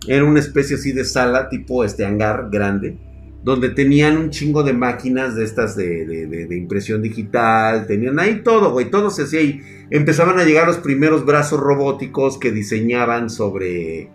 [0.06, 2.98] Era una especie así de sala, tipo este hangar grande,
[3.42, 7.86] donde tenían un chingo de máquinas de estas de, impresión digital.
[7.86, 8.90] Tenían ahí todo, güey.
[8.90, 9.60] Todo se hacía ahí.
[9.90, 14.10] Empezaban a llegar los primeros brazos robóticos que diseñaban sobre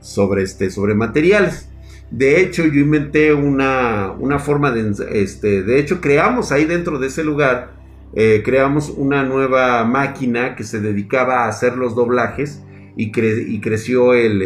[0.00, 1.68] sobre, este, sobre materiales.
[2.10, 7.06] De hecho, yo inventé una, una forma de, este, de hecho, creamos ahí dentro de
[7.06, 7.74] ese lugar,
[8.14, 12.64] eh, creamos una nueva máquina que se dedicaba a hacer los doblajes
[12.96, 14.42] y, y creció el,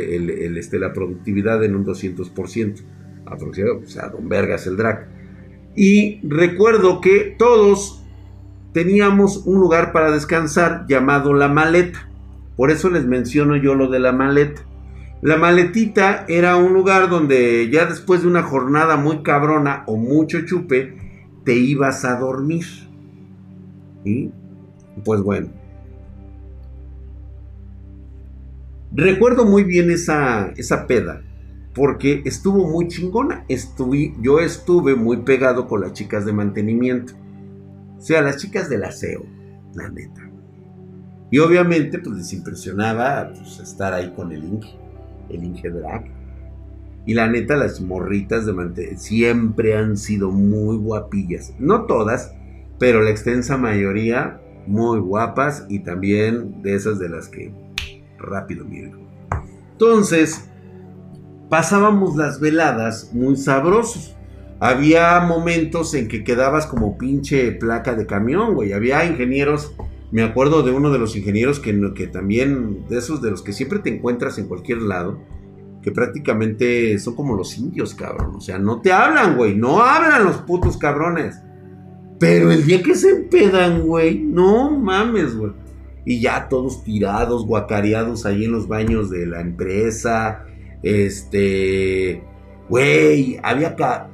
[0.58, 2.82] este, la productividad en un 200%.
[3.26, 5.08] O sea, don Vergas el drag.
[5.74, 8.04] Y recuerdo que todos
[8.72, 12.08] teníamos un lugar para descansar llamado la maleta.
[12.56, 14.62] Por eso les menciono yo lo de la maleta.
[15.22, 20.44] La maletita era un lugar donde ya después de una jornada muy cabrona o mucho
[20.44, 20.96] chupe,
[21.44, 22.66] te ibas a dormir.
[24.04, 24.30] Y
[25.02, 25.48] pues bueno.
[28.92, 31.22] Recuerdo muy bien esa, esa peda.
[31.74, 33.44] Porque estuvo muy chingona.
[33.48, 37.14] Estuve, yo estuve muy pegado con las chicas de mantenimiento.
[37.98, 39.24] O sea, las chicas del aseo,
[39.74, 40.22] la neta.
[41.30, 44.78] Y obviamente, pues les impresionaba pues, estar ahí con el Inge,
[45.30, 46.04] el Inge Drag.
[47.06, 51.52] Y la neta, las morritas de mantenimiento siempre han sido muy guapillas.
[51.58, 52.32] No todas,
[52.78, 57.52] pero la extensa mayoría muy guapas y también de esas de las que
[58.18, 59.06] rápido miren.
[59.72, 60.48] Entonces,
[61.48, 64.14] pasábamos las veladas muy sabrosos.
[64.60, 68.72] Había momentos en que quedabas como pinche placa de camión, güey.
[68.72, 69.74] Había ingenieros,
[70.10, 73.52] me acuerdo de uno de los ingenieros que, que también, de esos de los que
[73.52, 75.18] siempre te encuentras en cualquier lado,
[75.82, 78.36] que prácticamente son como los indios, cabrón.
[78.36, 79.54] O sea, no te hablan, güey.
[79.54, 81.36] No hablan los putos cabrones.
[82.18, 85.52] Pero el día que se empedan, güey, no mames, güey.
[86.06, 90.44] Y ya todos tirados, guacareados ahí en los baños de la empresa
[90.84, 92.22] este,
[92.68, 94.10] güey, había acá.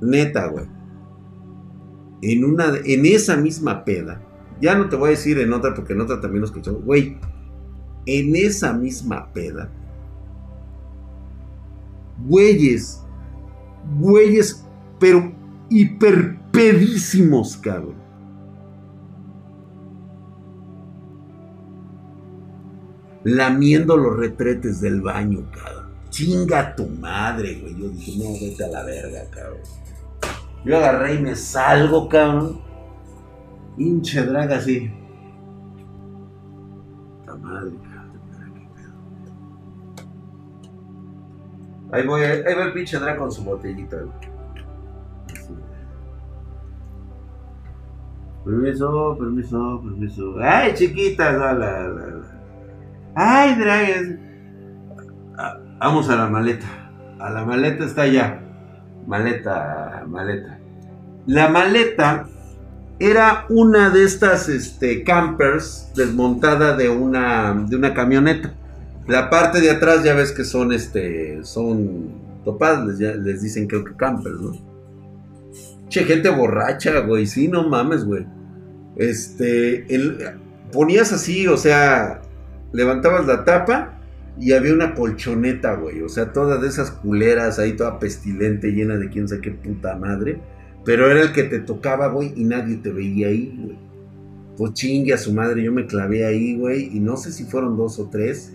[0.00, 0.66] Neta, güey.
[2.22, 4.20] En una, en esa misma peda.
[4.60, 6.84] Ya no te voy a decir en otra porque en otra también lo escuchamos.
[6.84, 7.16] Güey,
[8.06, 9.70] en esa misma peda.
[12.26, 13.02] Güeyes.
[14.00, 14.66] Güeyes,
[14.98, 15.32] pero
[15.70, 18.05] hiperpedísimos, cabrón
[23.26, 25.86] lamiendo los retretes del baño, cabrón.
[26.10, 27.76] Chinga tu madre, güey.
[27.76, 29.58] Yo dije, no, vete a la verga, cabrón.
[30.64, 32.60] Yo agarré y me salgo, cabrón.
[33.76, 34.92] Hinche draga así.
[37.26, 37.96] La madre, cabrón.
[41.90, 44.36] Ahí voy, ahí va el pinche drag con su botellita, güey.
[48.44, 50.34] Permiso, permiso, permiso.
[50.40, 51.32] ¡Ay, chiquita!
[51.32, 52.35] La, la, la.
[53.18, 54.08] Ay, dragas.
[55.78, 56.66] Vamos a la maleta.
[57.18, 58.42] A la maleta está allá.
[59.06, 60.58] Maleta, maleta.
[61.26, 62.28] La maleta
[62.98, 68.52] era una de estas este, campers desmontada de una, de una camioneta.
[69.06, 72.10] La parte de atrás ya ves que son, este, son
[72.44, 74.52] topadas, les, les dicen creo que campers, ¿no?
[75.88, 78.26] Che, gente borracha, güey, sí, no mames, güey.
[78.96, 80.18] Este, el,
[80.70, 82.20] ponías así, o sea,
[82.76, 83.98] levantabas la tapa
[84.38, 86.02] y había una colchoneta, güey.
[86.02, 89.96] O sea, todas de esas culeras ahí, toda pestilente, llena de quién sabe qué puta
[89.96, 90.40] madre.
[90.84, 93.78] Pero era el que te tocaba, güey, y nadie te veía ahí, güey.
[94.56, 96.96] Pues chingue a su madre, yo me clavé ahí, güey.
[96.96, 98.52] Y no sé si fueron dos o tres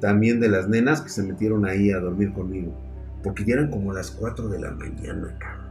[0.00, 2.76] también de las nenas que se metieron ahí a dormir conmigo.
[3.22, 5.61] Porque ya eran como las 4 de la mañana, cabrón.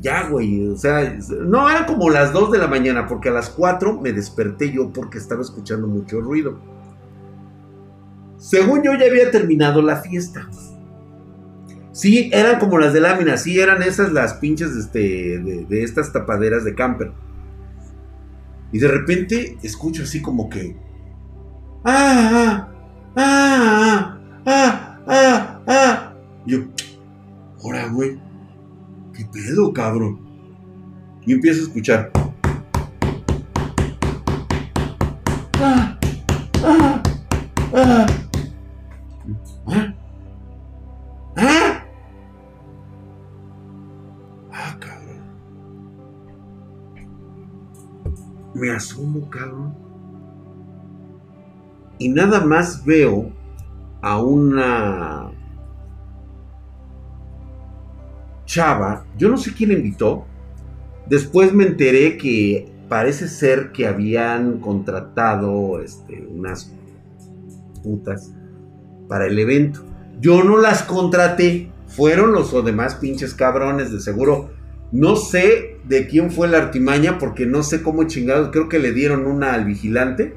[0.00, 3.50] Ya, güey, o sea, no, eran como las 2 de la mañana, porque a las
[3.50, 6.58] 4 me desperté yo porque estaba escuchando mucho ruido.
[8.38, 10.48] Según yo ya había terminado la fiesta.
[11.92, 16.64] Sí, eran como las de lámina, sí, eran esas las pinches este, de, estas tapaderas
[16.64, 17.12] de camper.
[18.72, 20.74] Y de repente escucho así como que...
[21.84, 22.68] ¡Ah!
[23.14, 24.18] ¡Ah!
[24.46, 24.46] ¡Ah!
[24.46, 24.98] ¡Ah!
[25.06, 25.60] ¡Ah!
[25.66, 26.14] ¡Ah!
[26.46, 26.58] Y yo...
[27.62, 28.31] Ahora, güey
[29.22, 30.18] ¿Qué pedo, cabrón?
[31.24, 32.10] Y empiezo a escuchar.
[35.60, 35.96] Ah,
[36.64, 37.02] ¿Ah?
[41.36, 41.84] ¿Ah?
[44.50, 45.22] Ah, cabrón.
[48.54, 49.72] Me asomo, cabrón.
[51.98, 53.30] Y nada más veo
[54.00, 55.31] a una
[58.52, 60.26] chava, yo no sé quién la invitó.
[61.08, 66.70] Después me enteré que parece ser que habían contratado este, unas
[67.82, 68.30] putas
[69.08, 69.82] para el evento.
[70.20, 74.50] Yo no las contraté, fueron los demás pinches cabrones, de seguro.
[74.92, 78.50] No sé de quién fue la artimaña, porque no sé cómo chingados.
[78.52, 80.34] Creo que le dieron una al vigilante.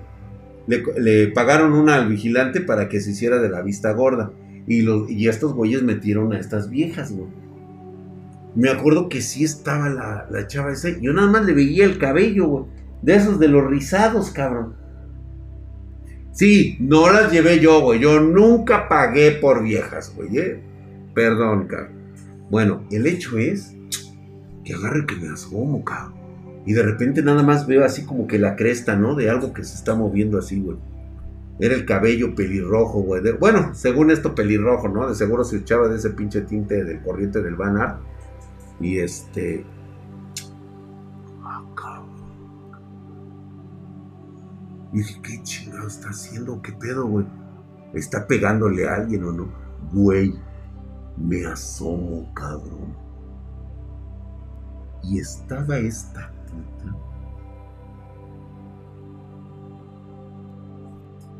[0.67, 4.31] Le, pagaron una al vigilante para que se hiciera de la vista gorda.
[4.67, 7.44] Y, estos güeyes metieron a estas viejas, güey
[8.55, 10.89] me acuerdo que sí estaba la, la chava esa.
[10.99, 12.65] Yo nada más le veía el cabello, güey.
[13.01, 14.75] De esos de los rizados, cabrón.
[16.31, 17.99] Sí, no las llevé yo, güey.
[17.99, 20.37] Yo nunca pagué por viejas, güey.
[20.37, 20.61] ¿eh?
[21.13, 21.91] Perdón, cabrón.
[22.49, 23.75] Bueno, el hecho es
[24.63, 26.15] que agarre que me asomo, cabrón.
[26.65, 29.15] Y de repente nada más veo así como que la cresta, ¿no?
[29.15, 30.77] De algo que se está moviendo así, güey.
[31.59, 33.21] Era el cabello pelirrojo, güey.
[33.39, 35.07] bueno, según esto pelirrojo, ¿no?
[35.07, 37.77] De seguro se echaba de ese pinche tinte del corriente del Van
[38.79, 39.65] y este.
[44.93, 46.61] Y dije, ¿qué chingado está haciendo?
[46.61, 47.25] ¿Qué pedo, güey?
[47.93, 49.49] ¿Está pegándole a alguien o no?
[49.91, 50.33] Güey,
[51.17, 52.95] me asomo, cabrón.
[55.03, 56.95] Y estaba esta puta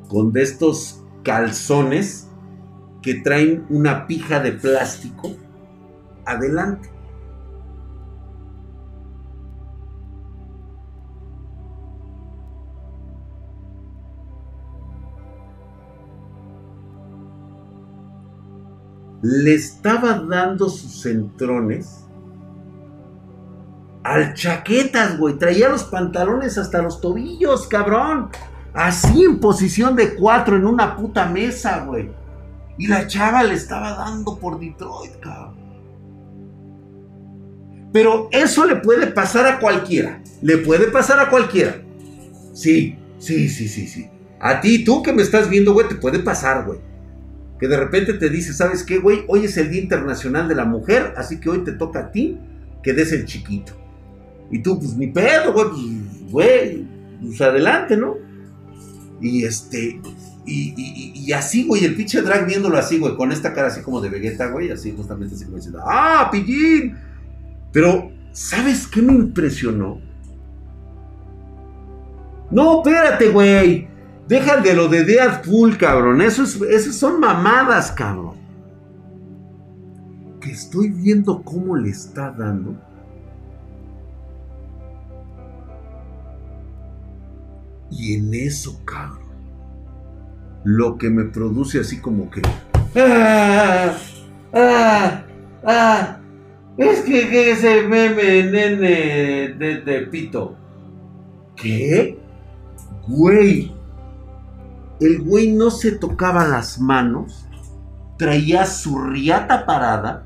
[0.09, 2.27] con de estos calzones
[3.01, 5.29] que traen una pija de plástico
[6.25, 6.94] adelante.
[19.27, 22.05] Le estaba dando sus centrones
[24.03, 25.39] al chaquetas, güey.
[25.39, 28.29] Traía los pantalones hasta los tobillos, cabrón.
[28.71, 32.11] Así en posición de cuatro en una puta mesa, güey.
[32.77, 35.55] Y la chava le estaba dando por Detroit, cabrón.
[37.91, 40.21] Pero eso le puede pasar a cualquiera.
[40.43, 41.81] Le puede pasar a cualquiera.
[42.53, 44.07] Sí, sí, sí, sí, sí.
[44.39, 46.77] A ti, tú que me estás viendo, güey, te puede pasar, güey.
[47.65, 49.23] Que de repente te dice, ¿sabes qué, güey?
[49.27, 52.37] Hoy es el Día Internacional de la Mujer, así que hoy te toca a ti
[52.83, 53.73] que des el chiquito.
[54.51, 56.87] Y tú, pues ni pedo, güey, pues, güey,
[57.23, 58.17] pues adelante, ¿no?
[59.19, 59.99] Y este,
[60.45, 64.09] y, así, güey, el pinche drag viéndolo así, güey, con esta cara así como de
[64.09, 66.95] Vegeta, güey, así justamente así como diciendo, ¡ah, pillín!
[67.71, 69.99] Pero, ¿sabes qué me impresionó?
[72.51, 73.87] No, espérate, güey.
[74.27, 76.21] Deja de lo de Deadpool, cabrón.
[76.21, 78.35] Eso, es, eso son mamadas, cabrón.
[80.41, 82.75] Que estoy viendo cómo le está dando
[87.97, 89.19] Y en eso, cabrón,
[90.63, 92.41] lo que me produce así como que...
[92.95, 93.95] ¡Ah!
[94.53, 95.23] ¡Ah!
[95.63, 96.17] ¡Ah!
[96.77, 100.55] Es que, ese meme, nene, de pito.
[101.55, 102.19] ¿Qué?
[103.07, 103.74] Güey.
[104.99, 107.47] El güey no se tocaba las manos.
[108.17, 110.25] Traía su riata parada.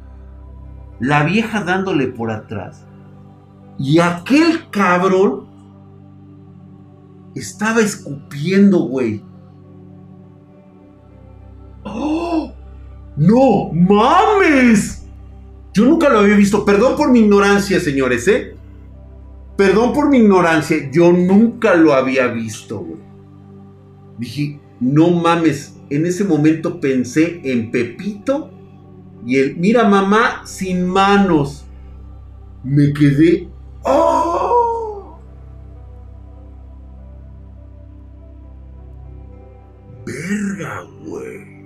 [1.00, 2.86] La vieja dándole por atrás.
[3.78, 5.48] Y aquel cabrón
[7.34, 9.24] estaba escupiendo, güey.
[11.84, 12.52] ¡Oh!
[13.16, 15.06] ¡No mames!
[15.74, 16.66] Yo nunca lo había visto.
[16.66, 18.56] Perdón por mi ignorancia, señores, ¿eh?
[19.56, 20.90] Perdón por mi ignorancia.
[20.92, 23.09] Yo nunca lo había visto, güey.
[24.20, 25.76] Dije, no mames.
[25.90, 28.52] En ese momento pensé en Pepito
[29.26, 31.66] y el, mira mamá, sin manos.
[32.64, 33.48] Me quedé...
[33.84, 34.40] ¡Oh!
[40.10, 41.60] verga, güey.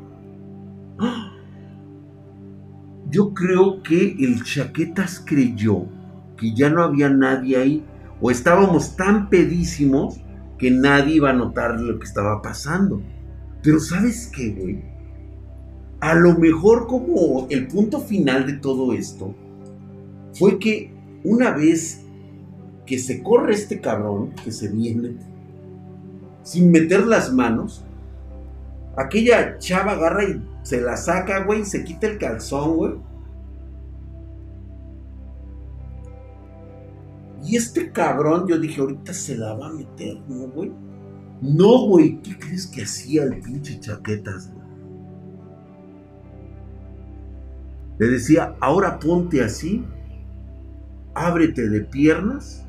[3.10, 5.86] Yo creo que el Chaquetas creyó
[6.38, 7.86] que ya no había nadie ahí.
[8.22, 10.20] O estábamos tan pedísimos
[10.64, 13.01] que nadie iba a notar lo que estaba pasando.
[13.61, 14.84] Pero ¿sabes qué, güey?
[15.99, 19.36] A lo mejor como el punto final de todo esto
[20.34, 20.91] fue que
[21.24, 22.01] una vez
[22.86, 25.16] que se corre este cabrón, que se viene,
[26.43, 27.86] sin meter las manos,
[28.95, 32.93] Aquella chava agarra y se la saca, güey, se quita el calzón, güey.
[37.44, 40.72] Y este cabrón, yo dije, ahorita se la va a meter, ¿no, güey?
[41.41, 44.64] No, güey, ¿qué crees que hacía el pinche chaquetas, güey?
[47.99, 49.86] Le decía, ahora ponte así,
[51.14, 52.65] ábrete de piernas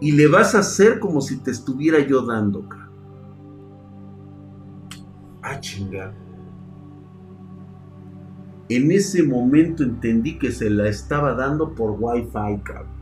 [0.00, 2.86] y le vas a hacer como si te estuviera yo dando, cabrón.
[5.42, 6.12] Ah, chinga.
[8.68, 12.96] En ese momento entendí que se la estaba dando por Wi-Fi, cabrón.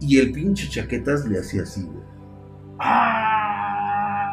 [0.00, 2.04] Y el pinche chaquetas le hacía así, güey.
[2.78, 4.30] ¡Ah!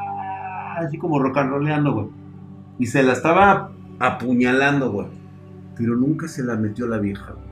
[0.78, 2.08] Así como rocanroleando, güey.
[2.80, 5.08] Y se la estaba apuñalando, güey.
[5.76, 7.48] Pero nunca se la metió la vieja, güey.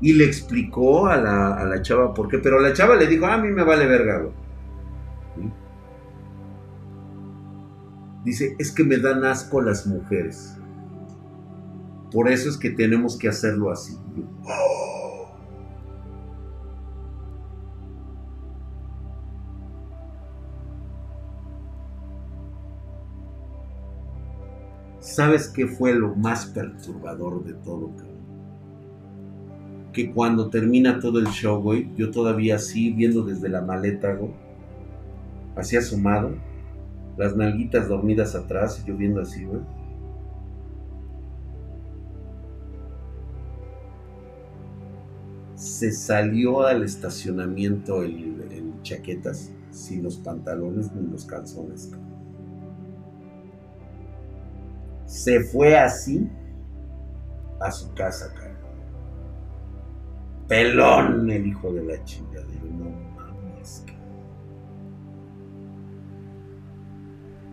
[0.00, 3.48] y le explicó a la, chava por qué, pero la chava le dijo, a mí
[3.48, 4.32] me vale verga, güey.
[8.24, 10.56] Dice, es que me dan asco las mujeres.
[12.10, 13.96] Por eso es que tenemos que hacerlo así.
[25.00, 28.18] ¿Sabes qué fue lo más perturbador de todo, cabrón?
[29.98, 34.30] que cuando termina todo el show, güey, yo todavía así, viendo desde la maleta, güey,
[35.56, 36.36] así asomado,
[37.18, 39.60] las nalguitas dormidas atrás y yo así, güey.
[45.58, 51.90] se salió al estacionamiento en chaquetas, sin los pantalones ni los calzones.
[55.04, 56.28] Se fue así
[57.60, 58.56] a su casa, cara.
[60.46, 62.46] Pelón, el hijo de la chingada.
[62.62, 63.84] No mames.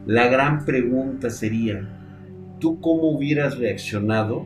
[0.06, 1.88] La gran pregunta sería,
[2.60, 4.46] ¿tú cómo hubieras reaccionado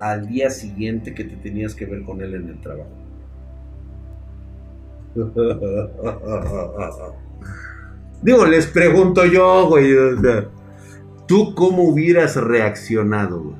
[0.00, 2.90] al día siguiente que te tenías que ver con él en el trabajo.
[8.22, 9.94] Digo, les pregunto yo, güey.
[11.26, 13.56] ¿Tú cómo hubieras reaccionado, güey?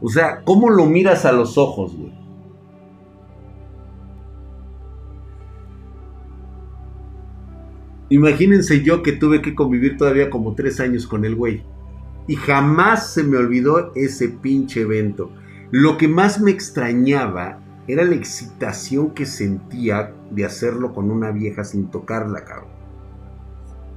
[0.00, 2.12] O sea, ¿cómo lo miras a los ojos, güey?
[8.08, 11.64] Imagínense yo que tuve que convivir todavía como tres años con el güey.
[12.28, 15.30] Y jamás se me olvidó ese pinche evento.
[15.70, 21.64] Lo que más me extrañaba era la excitación que sentía de hacerlo con una vieja
[21.64, 22.70] sin tocarla, cabrón.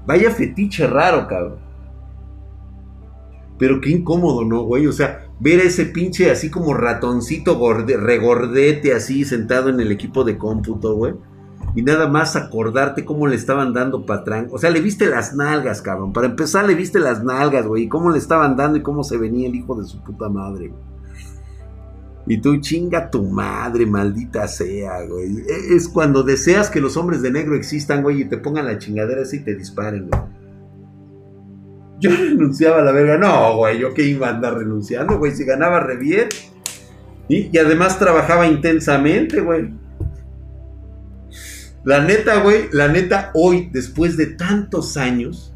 [0.08, 1.58] Vaya fetiche raro, cabrón.
[3.60, 4.88] Pero qué incómodo, ¿no, güey?
[4.88, 10.24] O sea, ver a ese pinche así como ratoncito regordete así sentado en el equipo
[10.24, 11.14] de cómputo, güey
[11.76, 14.48] y nada más acordarte cómo le estaban dando patrán.
[14.52, 16.14] O sea, le viste las nalgas, cabrón.
[16.14, 17.84] Para empezar, le viste las nalgas, güey.
[17.84, 20.74] Y cómo le estaban dando y cómo se venía el hijo de su puta madre,
[22.26, 25.38] Y tú chinga tu madre, maldita sea, güey.
[25.40, 28.78] E, es cuando deseas que los hombres de negro existan, güey, y te pongan la
[28.78, 30.22] chingadera así y te disparen, güey.
[32.00, 33.18] Yo renunciaba a la verga.
[33.18, 35.34] No, güey, yo que iba a andar renunciando, güey.
[35.34, 36.30] Si ganaba re bien.
[37.28, 39.70] y además trabajaba intensamente, güey.
[41.84, 45.54] La neta, güey, la neta, hoy, después de tantos años,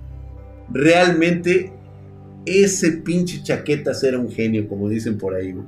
[0.70, 1.74] realmente
[2.46, 5.66] ese pinche chaquetas era un genio, como dicen por ahí, güey.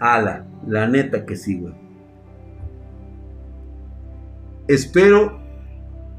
[0.00, 1.74] Ala, la neta que sí, güey.
[4.66, 5.40] Espero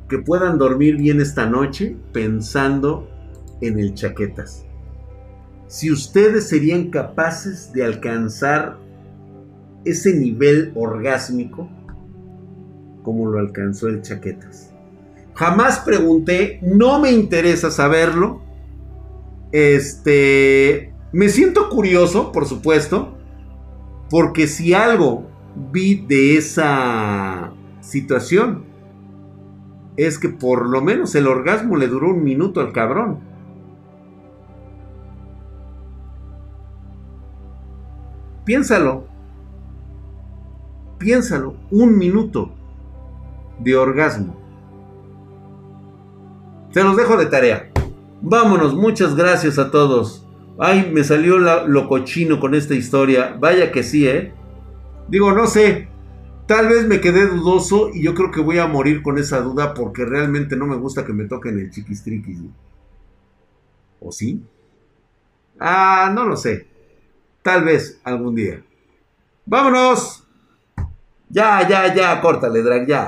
[0.08, 3.10] que puedan dormir bien esta noche pensando
[3.62, 4.66] en el chaquetas.
[5.68, 8.78] Si ustedes serían capaces de alcanzar
[9.86, 11.70] ese nivel orgásmico
[13.06, 14.74] como lo alcanzó el Chaquetas.
[15.36, 18.42] Jamás pregunté, no me interesa saberlo.
[19.52, 23.16] Este, me siento curioso, por supuesto,
[24.10, 25.30] porque si algo
[25.72, 28.66] vi de esa situación
[29.98, 33.20] es que por lo menos el orgasmo le duró un minuto al cabrón.
[38.44, 39.08] Piénsalo,
[40.98, 42.52] piénsalo, un minuto
[43.60, 44.36] de orgasmo.
[46.72, 47.72] Se los dejo de tarea.
[48.22, 50.26] Vámonos, muchas gracias a todos.
[50.58, 53.38] Ay, me salió lo cochino con esta historia.
[53.40, 54.34] Vaya que sí, ¿eh?
[55.08, 55.88] Digo, no sé.
[56.48, 59.74] Tal vez me quedé dudoso y yo creo que voy a morir con esa duda
[59.74, 62.42] porque realmente no me gusta que me toquen el chiquistriquis.
[64.00, 64.44] ¿O sí?
[65.60, 66.68] Ah, no lo sé.
[67.42, 68.62] Tal vez algún día.
[69.46, 70.25] ¡Vámonos!
[71.30, 73.02] Ya, ya, ya, córtale, drag, ya.